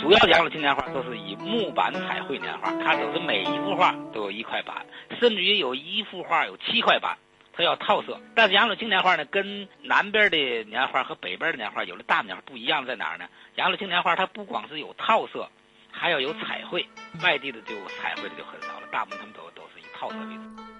[0.00, 4.74] 主要杨柳青年画都是以木板彩绘年画，它都是每一幅画都有一块板，
[5.20, 7.16] 甚至于有一幅画有七块板。
[7.52, 13.28] 它要套色，但是杨柳青年画呢，跟南边的年画和北边的年画有的大年画不一样在哪儿呢？
[13.56, 15.48] 杨柳青年画它不光是有套色，
[15.90, 16.86] 还要有彩绘。
[17.22, 20.71] 外地的就彩绘的就很少了，大部分他们都都是以套色为主。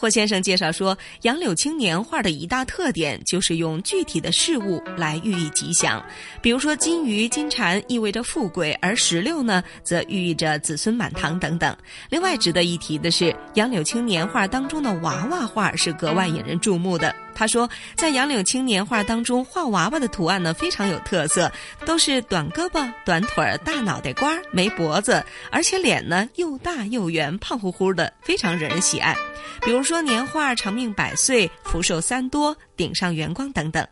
[0.00, 6.00] 霍先生介绍说，杨柳青年画的一大特点就是用具体的事物来寓意吉祥，
[6.40, 11.76] 比如说金鱼、金蝉意味着富贵，而石榴呢则寓意着子孙满堂等等。
[12.10, 17.12] 另外值得一提的是，杨柳青年画当中的娃娃画是格外引人注目的。
[17.38, 21.52] 他说，在杨柳青年画当中，画娃娃的图案呢非常有特色，
[21.86, 29.14] 都是短胳膊、短腿、大脑袋瓜、没脖子，而且脸呢又大又圆、胖乎乎的，非常惹人喜爱。
[29.62, 33.86] 比如说年画长命百岁、福寿三多、顶上圆光等等。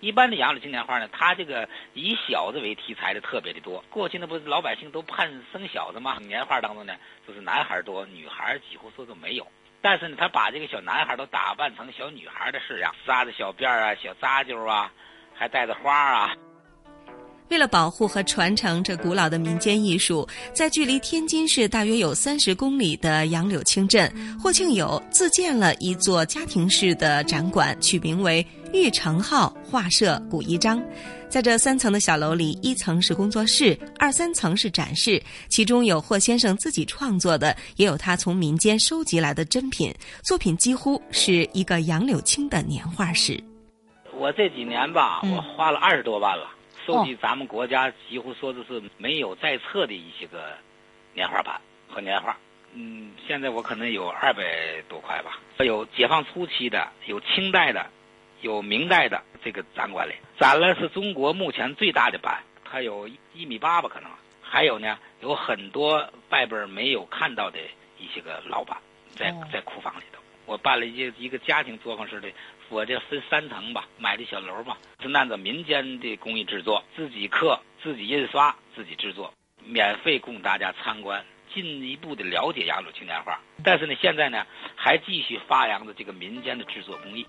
[0.00, 3.84] 一般的杨柳青年画呢，它这个以小子为题材的特别的多。
[3.90, 6.18] 过去呢不是老百姓都盼生小子吗？
[6.20, 6.94] 年画当中呢，
[7.28, 9.46] 就是男孩多，女孩几乎说都没有。
[9.82, 14.92] 但是呢，他把这个小男孩都打扮成小女孩的式样，扎着小辫儿啊，小扎揪啊，
[15.34, 16.30] 还带着花啊。
[17.50, 24.10] 为了保护和传承这古老的民间艺术，在距离天津市大约有三十公里的杨柳青镇，
[24.40, 30.82] 霍庆友自建了一座家庭式的展馆，取名为“玉成号画社古一章”。
[31.32, 35.18] 在这三层的小楼里，一层是工作室，二三层是展示，
[35.48, 39.90] 其中有霍先生自己创作的，也有他从民间收集来的珍品
[40.22, 43.42] 作品，几乎是一个杨柳青的年画室。
[44.12, 46.50] 我这几年吧，我花了二十多万了，
[46.86, 50.52] 收集咱们国家几乎说的是没有在册的一些个
[51.14, 51.58] 年画版
[51.88, 52.36] 和年画。
[52.74, 54.42] 嗯，现在我可能有二百
[54.86, 57.86] 多块吧，有解放初期的，有清代的，
[58.42, 64.10] 有明代的这个展馆里展了是中国目前最大的版，它有一米八吧，可能
[64.42, 67.58] 还有呢，有很多外边没有看到的
[67.98, 68.76] 一些个老版，
[69.16, 70.20] 在在库房里头。
[70.44, 72.28] 我办了一一个家庭作坊式的，
[72.68, 79.32] 我这分三层吧，买的小楼嘛，是按照民间的工艺制作，自己刻、自己印刷、自己制作，
[79.64, 81.24] 免费供大家参观，
[81.54, 83.38] 进一步的了解杨柳青年画。
[83.62, 87.24] 但是呢，现在呢，还继续发扬着这个民间的制作工艺。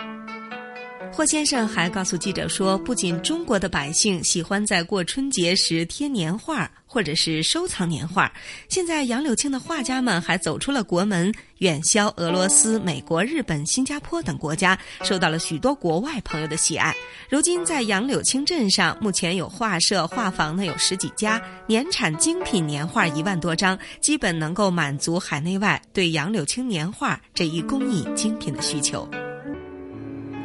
[1.12, 8.32] 霍先生还告诉记者说，不仅中国的百姓喜欢在过春节时贴年画，或者是收藏年画，
[8.68, 16.92] 现在杨柳青的画家们还走出了国门，远销俄罗斯、美国、日本、新加坡等国家，受到了许多国外朋友的喜爱。
[17.30, 29.08] 如今在杨柳青镇上，目前有画社、画房呢有十几家，年产精品年画一万多张，基本能够满足海内外对杨柳青年画这一工艺精品的需求。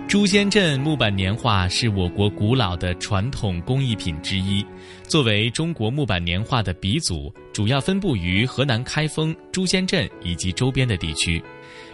[0.09, 4.65] 朱仙镇木板年画是我国古老的传统工艺品之一，
[5.03, 11.43] 作为中国木板年画的鼻祖，主要分布于河南开封、朱仙镇以及周边的地区。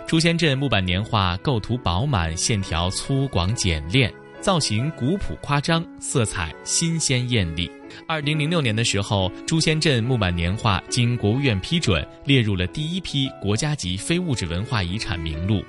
[0.07, 7.69] 朱仙镇木板年画构图饱满，线条粗犷简练，造型古朴夸张，色彩新鲜艳丽。
[8.07, 15.65] 二零零六年的时候，朱仙镇木板年画经国务院批准，列入了第一批国家级非物质文化遗产名录。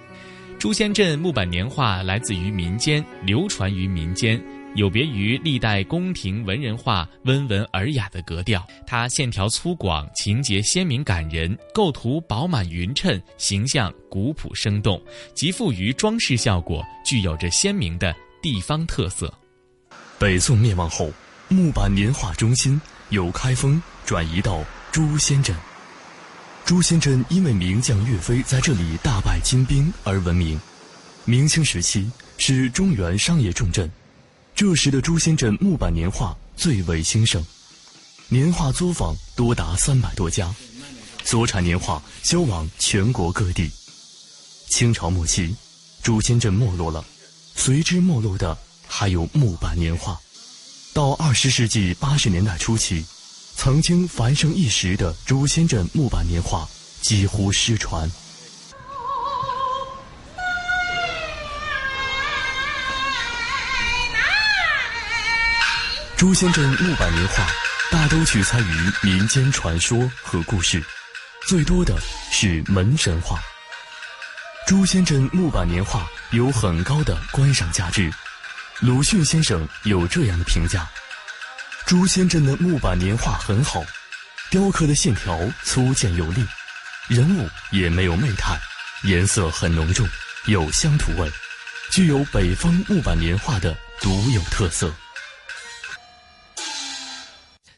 [0.65, 4.43] 朱仙镇木板年画来自于民间，流传于民间，
[4.73, 8.65] 有别于历代宫廷文人画温文尔雅的格调。
[8.87, 14.99] 它线条粗犷，情节鲜明感人，构图饱满匀称，形象古朴生动，
[15.35, 18.11] 极富于装饰效果，具有着鲜明的
[18.41, 19.31] 地方特色。
[20.17, 21.11] 北宋灭亡后，
[21.47, 25.55] 木板年画中心由开封转移到朱仙镇。
[26.65, 30.59] 朱仙镇因为名将岳飞在这里大败金兵而闻名。
[31.23, 32.09] 明清时期
[32.39, 33.89] 是中原商业重镇，
[34.55, 37.45] 这时的朱仙镇木板年画最为兴盛，
[38.29, 40.51] 年画作坊多达三百多家，
[41.23, 43.69] 所产年画销往全国各地。
[44.67, 45.55] 清朝末期，
[46.01, 47.05] 朱仙镇没落了，
[47.53, 48.57] 随之没落的
[48.87, 50.19] 还有木板年画。
[50.93, 53.05] 到二十世纪八十年代初期。
[53.55, 56.67] 曾经繁盛一时的朱仙镇木板年画
[57.01, 58.09] 几乎失传。
[66.15, 67.47] 朱仙镇木板年画
[67.91, 70.83] 大都取材于民间传说和故事，
[71.47, 71.97] 最多的
[72.31, 73.39] 是门神话。
[74.67, 78.11] 朱仙镇木板年画有很高的观赏价值，
[78.79, 80.87] 鲁迅先生有这样的评价。
[81.85, 83.83] 朱仙镇的木板年画很好，
[84.49, 86.43] 雕刻的线条粗健有力，
[87.07, 88.59] 人物也没有媚态，
[89.03, 90.07] 颜色很浓重，
[90.47, 91.31] 有乡土味，
[91.91, 94.91] 具有北方木板年画的独有特色。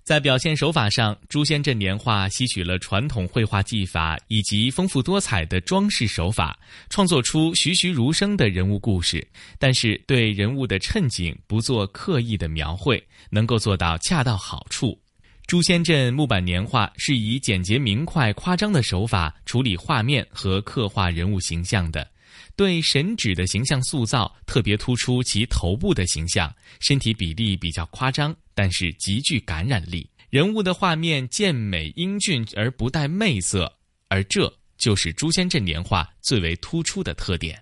[0.08, 6.58] 在表现手法上，朱仙镇年画吸取了传统绘画技法以及丰富多彩的装饰手法，
[6.90, 9.28] 创作出栩栩如生的人物故事。
[9.60, 14.98] 但是，对人物的衬景不做刻意的描绘，能够做到恰到好处。
[15.46, 22.10] 朱仙镇木板年画是以简洁明快、夸张的手法处理画面和刻画人物形象的。
[22.56, 26.50] 对神祇的形象塑造特别突出其头部的形象，
[26.80, 28.34] 身体比例比较夸张。
[28.58, 33.72] 但是极具感染力，人物的画面健美英俊而不带媚色，
[34.08, 37.62] 而这就是朱仙镇年画最为突出的特点。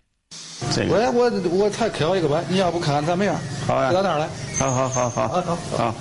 [0.88, 3.38] 我我我才刻一个吧，你要不看看怎么样？
[3.68, 4.30] 好呀，到那儿来。
[4.58, 5.93] 好好好好好。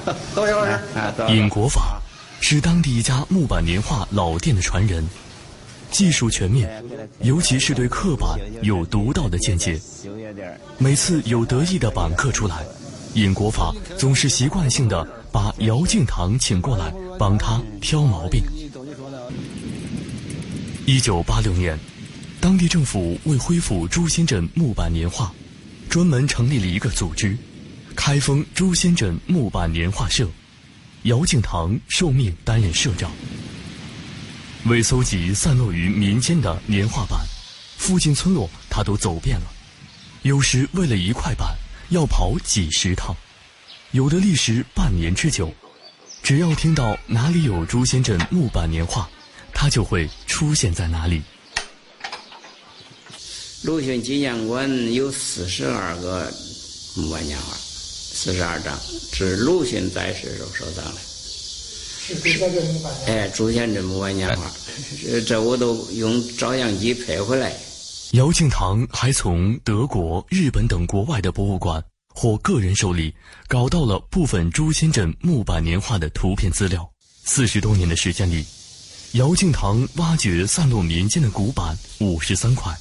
[1.29, 2.01] 尹国法
[2.41, 5.05] 是当地一家木板年画老店的传人，
[5.91, 6.85] 技术全面，
[7.23, 9.77] 尤其是对刻板有独到的见解。
[10.79, 12.65] 每次有得意的板刻出来。
[13.15, 18.43] 尹国法总是习惯性的把姚敬堂请过来帮他挑毛病。
[20.85, 21.79] 一九八六年，
[22.41, 25.33] 当地政府为恢复朱仙镇木板年画，
[25.89, 27.37] 专门成立了一个组织——
[27.95, 30.29] 开封朱仙镇木板年画社。
[31.05, 33.11] 姚敬堂受命担任社长。
[34.65, 37.21] 为搜集散落于民间的年画板，
[37.77, 39.47] 附近村落他都走遍了。
[40.23, 41.55] 有时为了一块板。
[41.91, 43.17] 要跑几十趟，
[43.93, 45.53] 有的历时半年之久。
[46.23, 49.07] 只要听到哪里有朱仙镇木板年画，
[49.53, 51.23] 他就会出现在哪里。
[53.63, 56.33] 鲁迅纪念馆有四十二个
[56.97, 58.79] 木板年画，四十二张，
[59.13, 61.01] 是鲁迅在世时候收藏的。
[62.07, 64.51] 是这个木板哎，朱仙镇木板年画，
[65.03, 67.55] 这这我都用照相机拍回来。
[68.15, 71.83] 姚敬堂还从德国、日本等国外的博物馆
[72.15, 73.13] 或个人手里
[73.49, 76.89] 搞到了部分朱仙镇木板年画的图片资料。
[77.25, 78.47] 四十多年的时间里，
[79.15, 82.73] 姚敬堂挖掘散落民间的古板五十三块，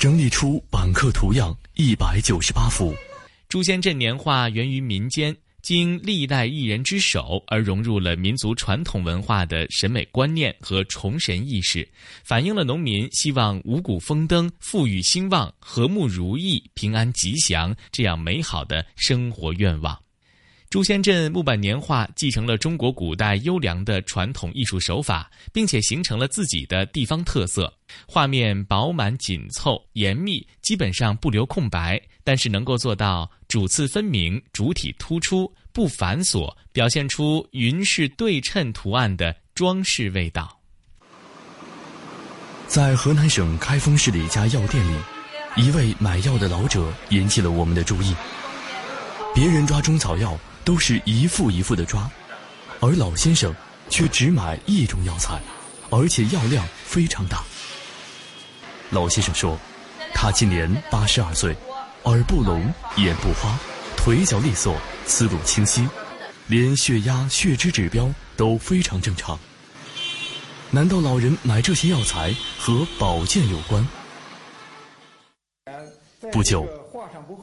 [0.00, 2.92] 整理出板刻图样一百九十八幅。
[3.48, 5.36] 朱仙镇年画源于民间。
[5.62, 11.88] 经历代艺人之手而融入了民族传统文化的审美观念和崇神意识，
[12.24, 20.01] 反映了农民希望五谷丰登、富裕兴旺、和睦如意、平安吉祥这样美好的生活愿望。
[20.72, 27.70] 朱仙镇木板年画继承了中国古代优良的传统艺术手法，并且形成了自己的地方特色。
[28.08, 40.58] 画面饱满紧凑、严密，基本上不留空白，但是能够做到主次分明、主体突出、不繁琐，表现出云式对称图案的装饰味道。
[42.66, 44.98] 在河南省开封市的一家药店里，
[45.54, 48.16] 一位买药的老者引起了我们的注意。
[49.34, 50.34] 别人抓中草药。
[50.64, 52.10] 都是一副一副的抓，
[52.80, 53.54] 而老先生
[53.88, 55.40] 却只买一种药材，
[55.90, 57.42] 而且药量非常大。
[58.90, 59.58] 老先生说，
[60.14, 61.56] 他今年八十二岁，
[62.04, 63.58] 耳不聋，眼不花，
[63.96, 65.88] 腿脚利索，思路清晰，
[66.46, 69.38] 连血压、血脂指标都非常正常。
[70.70, 73.86] 难道老人买这些药材和保健有关？
[76.30, 76.81] 不久。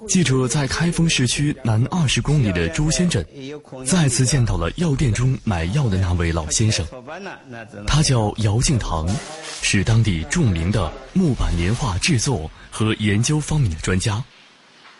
[0.07, 3.25] 记者在开封市区南二十公里的朱仙镇，
[3.85, 6.85] 再次见到了药店中买药的那位老先生。
[7.85, 9.07] 他叫姚敬堂，
[9.61, 14.23] 是当地著名的木板年画制作和研究方面的专家。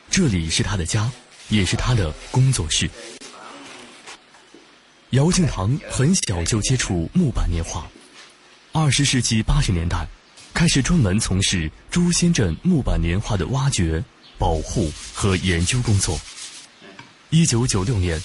[0.09, 1.09] 这里是他的家，
[1.49, 2.89] 也是他的工作室。
[5.11, 7.88] 姚敬堂很小就接触木板年画，
[8.71, 10.07] 二十世纪八十年代，
[10.53, 14.03] 开始专门从事朱仙镇木板年画的挖掘。
[14.39, 16.19] 保护和研究工作。
[17.29, 18.19] 一九九六年，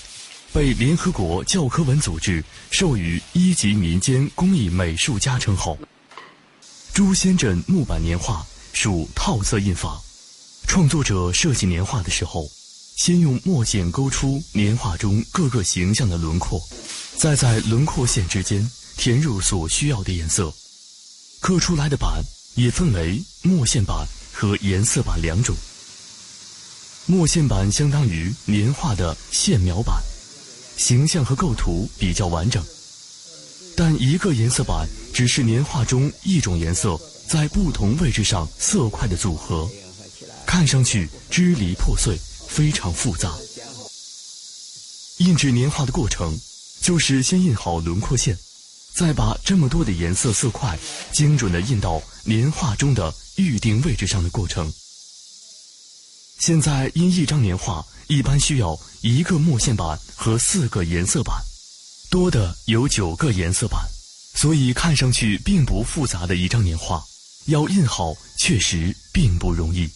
[0.53, 5.77] 被联合国教科文组织授予一级民间工艺美术家称号。
[6.95, 10.01] 朱仙镇木板年画属套色印法，
[10.67, 12.49] 创作者设计年画的时候，
[12.97, 16.63] 先用墨线勾出年画中各个形象的轮廓，
[17.17, 20.55] 再在轮廓线之间填入所需要的颜色。
[21.41, 22.23] 刻出来的板
[22.55, 25.55] 也分为墨线板和颜色板两种。
[27.07, 30.03] 墨线板相当于年画的线描板，
[30.79, 32.65] 形象和构图比较完整。
[33.77, 36.99] 但一个颜色板只是年画中一种颜色
[37.29, 39.69] 在不同位置上色块的组合，
[40.47, 42.17] 看上去支离破碎，
[42.49, 43.35] 非常复杂。
[45.19, 46.35] 印制年画的过程，
[46.81, 48.39] 就是先印好轮廓线，
[48.95, 50.79] 再把这么多的颜色色块
[51.13, 54.73] 精准地印到年画中的预定位置上的过程。
[56.39, 61.35] 现在印一张年画一般需要一个墨线板和四个颜色板，
[62.11, 63.81] 多的有九个颜色板，
[64.35, 67.03] 所以看上去并不复杂的一张年画，
[67.47, 69.89] 要印好确实并不容易。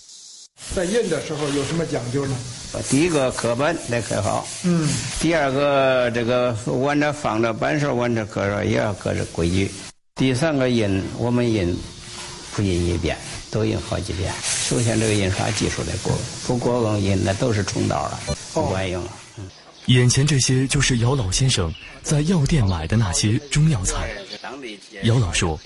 [0.74, 2.36] 在印的时候有什么讲究呢？
[2.88, 4.88] 第一个刻板得刻好，嗯，
[5.20, 9.70] 第二个这个往这放着板手往这搁着也要搁着规矩，
[10.16, 11.76] 第三个印我们印
[12.52, 13.16] 不印一遍。
[13.50, 14.32] 都印好几遍。
[14.42, 18.20] 首先，这个印刷技术得过，不过硬印那都是冲道了，
[18.52, 19.10] 不管用了。
[19.86, 21.72] 眼前这些就是姚老先生
[22.02, 24.10] 在药店买的那些中药材。
[25.04, 25.58] 姚老说，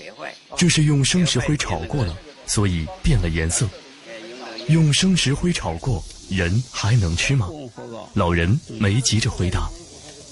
[0.55, 2.17] 这是用生石灰炒过了，
[2.47, 3.67] 所以变了颜色。
[4.69, 7.49] 用生石灰炒过，人还能吃吗？
[8.13, 9.69] 老人没急着回答，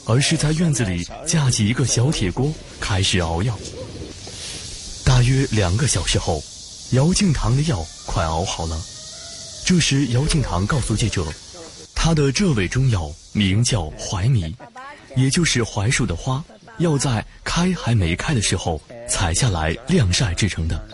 [0.05, 2.49] 而是在院子里架起一个小铁锅，
[2.79, 3.59] 开始熬药。
[5.03, 6.41] 大约两个小时后。
[6.91, 8.77] 姚敬堂的药快熬好了。
[9.65, 11.25] 这时，姚敬堂告诉记者，
[11.95, 14.53] 他的这味中药名叫槐米，
[15.15, 16.43] 也就是槐树的花，
[16.79, 20.85] 要在开还没开的时候采下来晾晒制成的，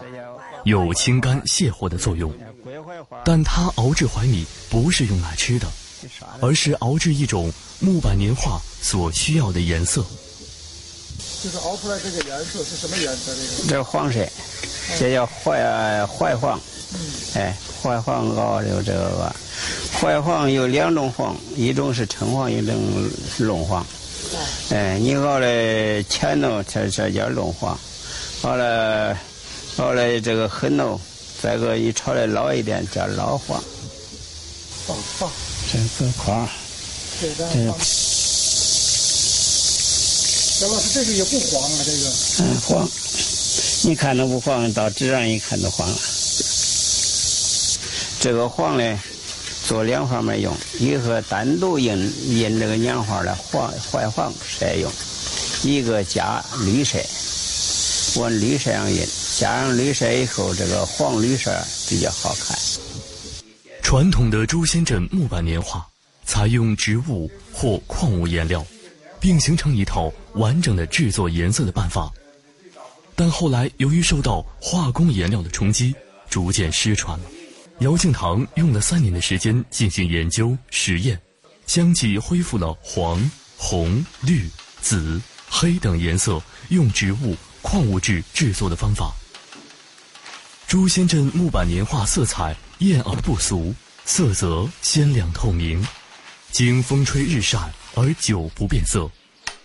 [0.65, 2.31] 有清肝泻火的作用。
[3.25, 5.67] 但他熬制槐米不是用来吃的，
[6.41, 10.05] 而是熬制一种木板年画所需要的颜色。
[11.43, 13.31] 就是熬出来这个颜色是什么颜色？
[13.35, 14.19] 这个这黄色。
[14.97, 15.59] 这叫槐
[16.07, 16.57] 槐黄，
[17.35, 19.35] 哎，槐黄熬有这个，
[19.99, 22.73] 槐黄有两种黄，一种是橙黄，一种
[23.37, 23.85] 龙黄。
[24.69, 27.77] 哎，你熬的浅浓，这这叫龙黄；
[28.43, 29.17] 熬了
[29.75, 30.97] 熬了这个很浓，
[31.43, 33.61] 再个一炒的老一点叫老黄。
[34.87, 35.29] 放放，
[35.69, 36.47] 这个框，
[37.21, 37.73] 这个。
[40.57, 42.09] 小老师，这个也不黄啊，这个。
[42.39, 42.89] 嗯，黄。
[43.83, 45.95] 你看都不黄，到纸上一看都黄了。
[48.19, 48.99] 这个黄呢，
[49.67, 51.95] 做两方面用，一个单独印
[52.27, 54.91] 印这个年画的黄坏黄色用，
[55.61, 56.97] 一个加绿色，
[58.19, 59.05] 往绿色上印，
[59.37, 61.55] 加上绿色以后，这个黄绿色
[61.87, 62.57] 比较好看。
[63.83, 65.85] 传统的朱仙镇木板年画
[66.25, 68.65] 采用植物或矿物颜料，
[69.19, 72.11] 并形成一套完整的制作颜色的办法。
[73.15, 75.95] 但后来由于受到化工颜料的冲击，
[76.29, 77.19] 逐渐失传。
[77.79, 81.19] 姚敬堂用了三年的时间进行研究实验，
[81.65, 84.49] 相继恢复了黄、红、绿、
[84.81, 89.11] 紫、黑等颜色用植物、矿物质制作的方法。
[90.67, 93.73] 朱仙镇木板年画色彩艳而不俗，
[94.05, 95.85] 色泽鲜亮透明，
[96.51, 97.57] 经风吹日晒
[97.99, 99.09] 而久不变色，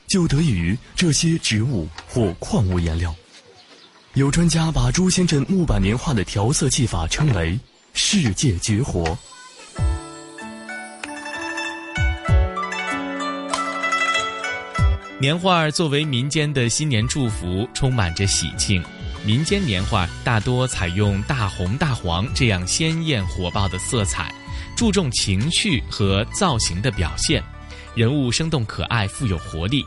[0.09, 3.15] 就得益于这些植物或矿物颜料。
[4.15, 7.61] 有专家把朱仙镇木板年画的调色技法称为
[7.93, 9.05] “世界绝活”。
[15.21, 18.83] 年画作为民间的新年祝福，充满着喜庆。
[19.27, 24.35] 民间年画大多采用大红大黄这样鲜艳火爆的色彩，
[24.75, 27.45] 注重情趣和造型的表现，
[27.95, 29.85] 人物生动可爱，富有活力。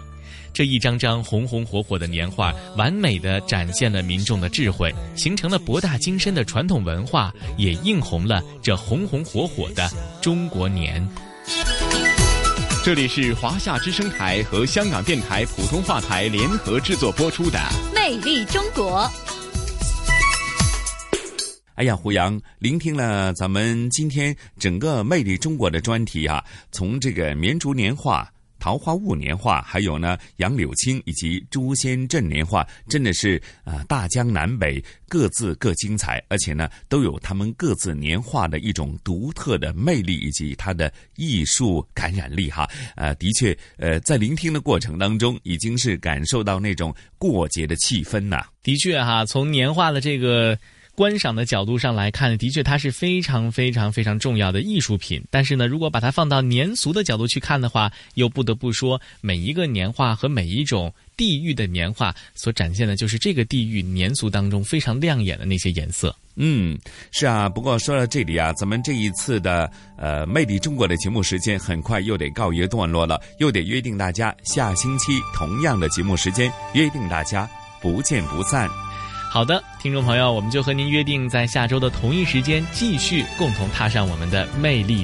[0.53, 9.89] 这一张张红红火火的年画，完美的展现了民众的智慧，形成了博大精深的传统文化，也映红了这红红火火的
[10.21, 11.05] 中国年。
[12.83, 17.57] 这里是华夏之声台和香港电台普通话台联合制作播出的
[17.93, 19.01] 《魅力中国》。
[21.75, 28.31] 哎呀，胡杨，聆听了咱们今天整个《魅力中国》的专题啊，从这个绵竹年画。
[28.57, 42.67] 桃花坞年画，还有呢杨柳青以及朱仙镇年画，真的是啊大江南北各自各精彩，而且呢都有他们各自年画的一种独特的魅力以及它的艺术感染力哈。
[42.95, 48.47] 呃，的确，呃，在聆听的过程当中，已经是感受到那种过节的气氛呐。
[48.63, 50.57] 的确哈，从年画的这个。
[50.95, 55.21] 观赏的角度上来看，的确它是非常非常非常重要的艺术品。
[55.29, 66.15] 但是呢，如果把它放到年俗的角度去看的话，又不得不说，每一个年画和每一种地域的年画所展现的，就是这个地域年俗当中非常亮眼的那些颜色。
[66.37, 66.77] 嗯，
[67.11, 67.49] 是啊。
[67.49, 77.49] 不过说到这里啊，咱们这一次的呃《魅力中国》的节目时间很快又得告一段落了，又得约定大家下星期同样的节目时间，约定大家
[77.81, 78.84] 不见不散。
[79.35, 85.03] 好的，听众朋友，我们就和您约定，在下周的同一时间，继续共同踏上我们的魅力。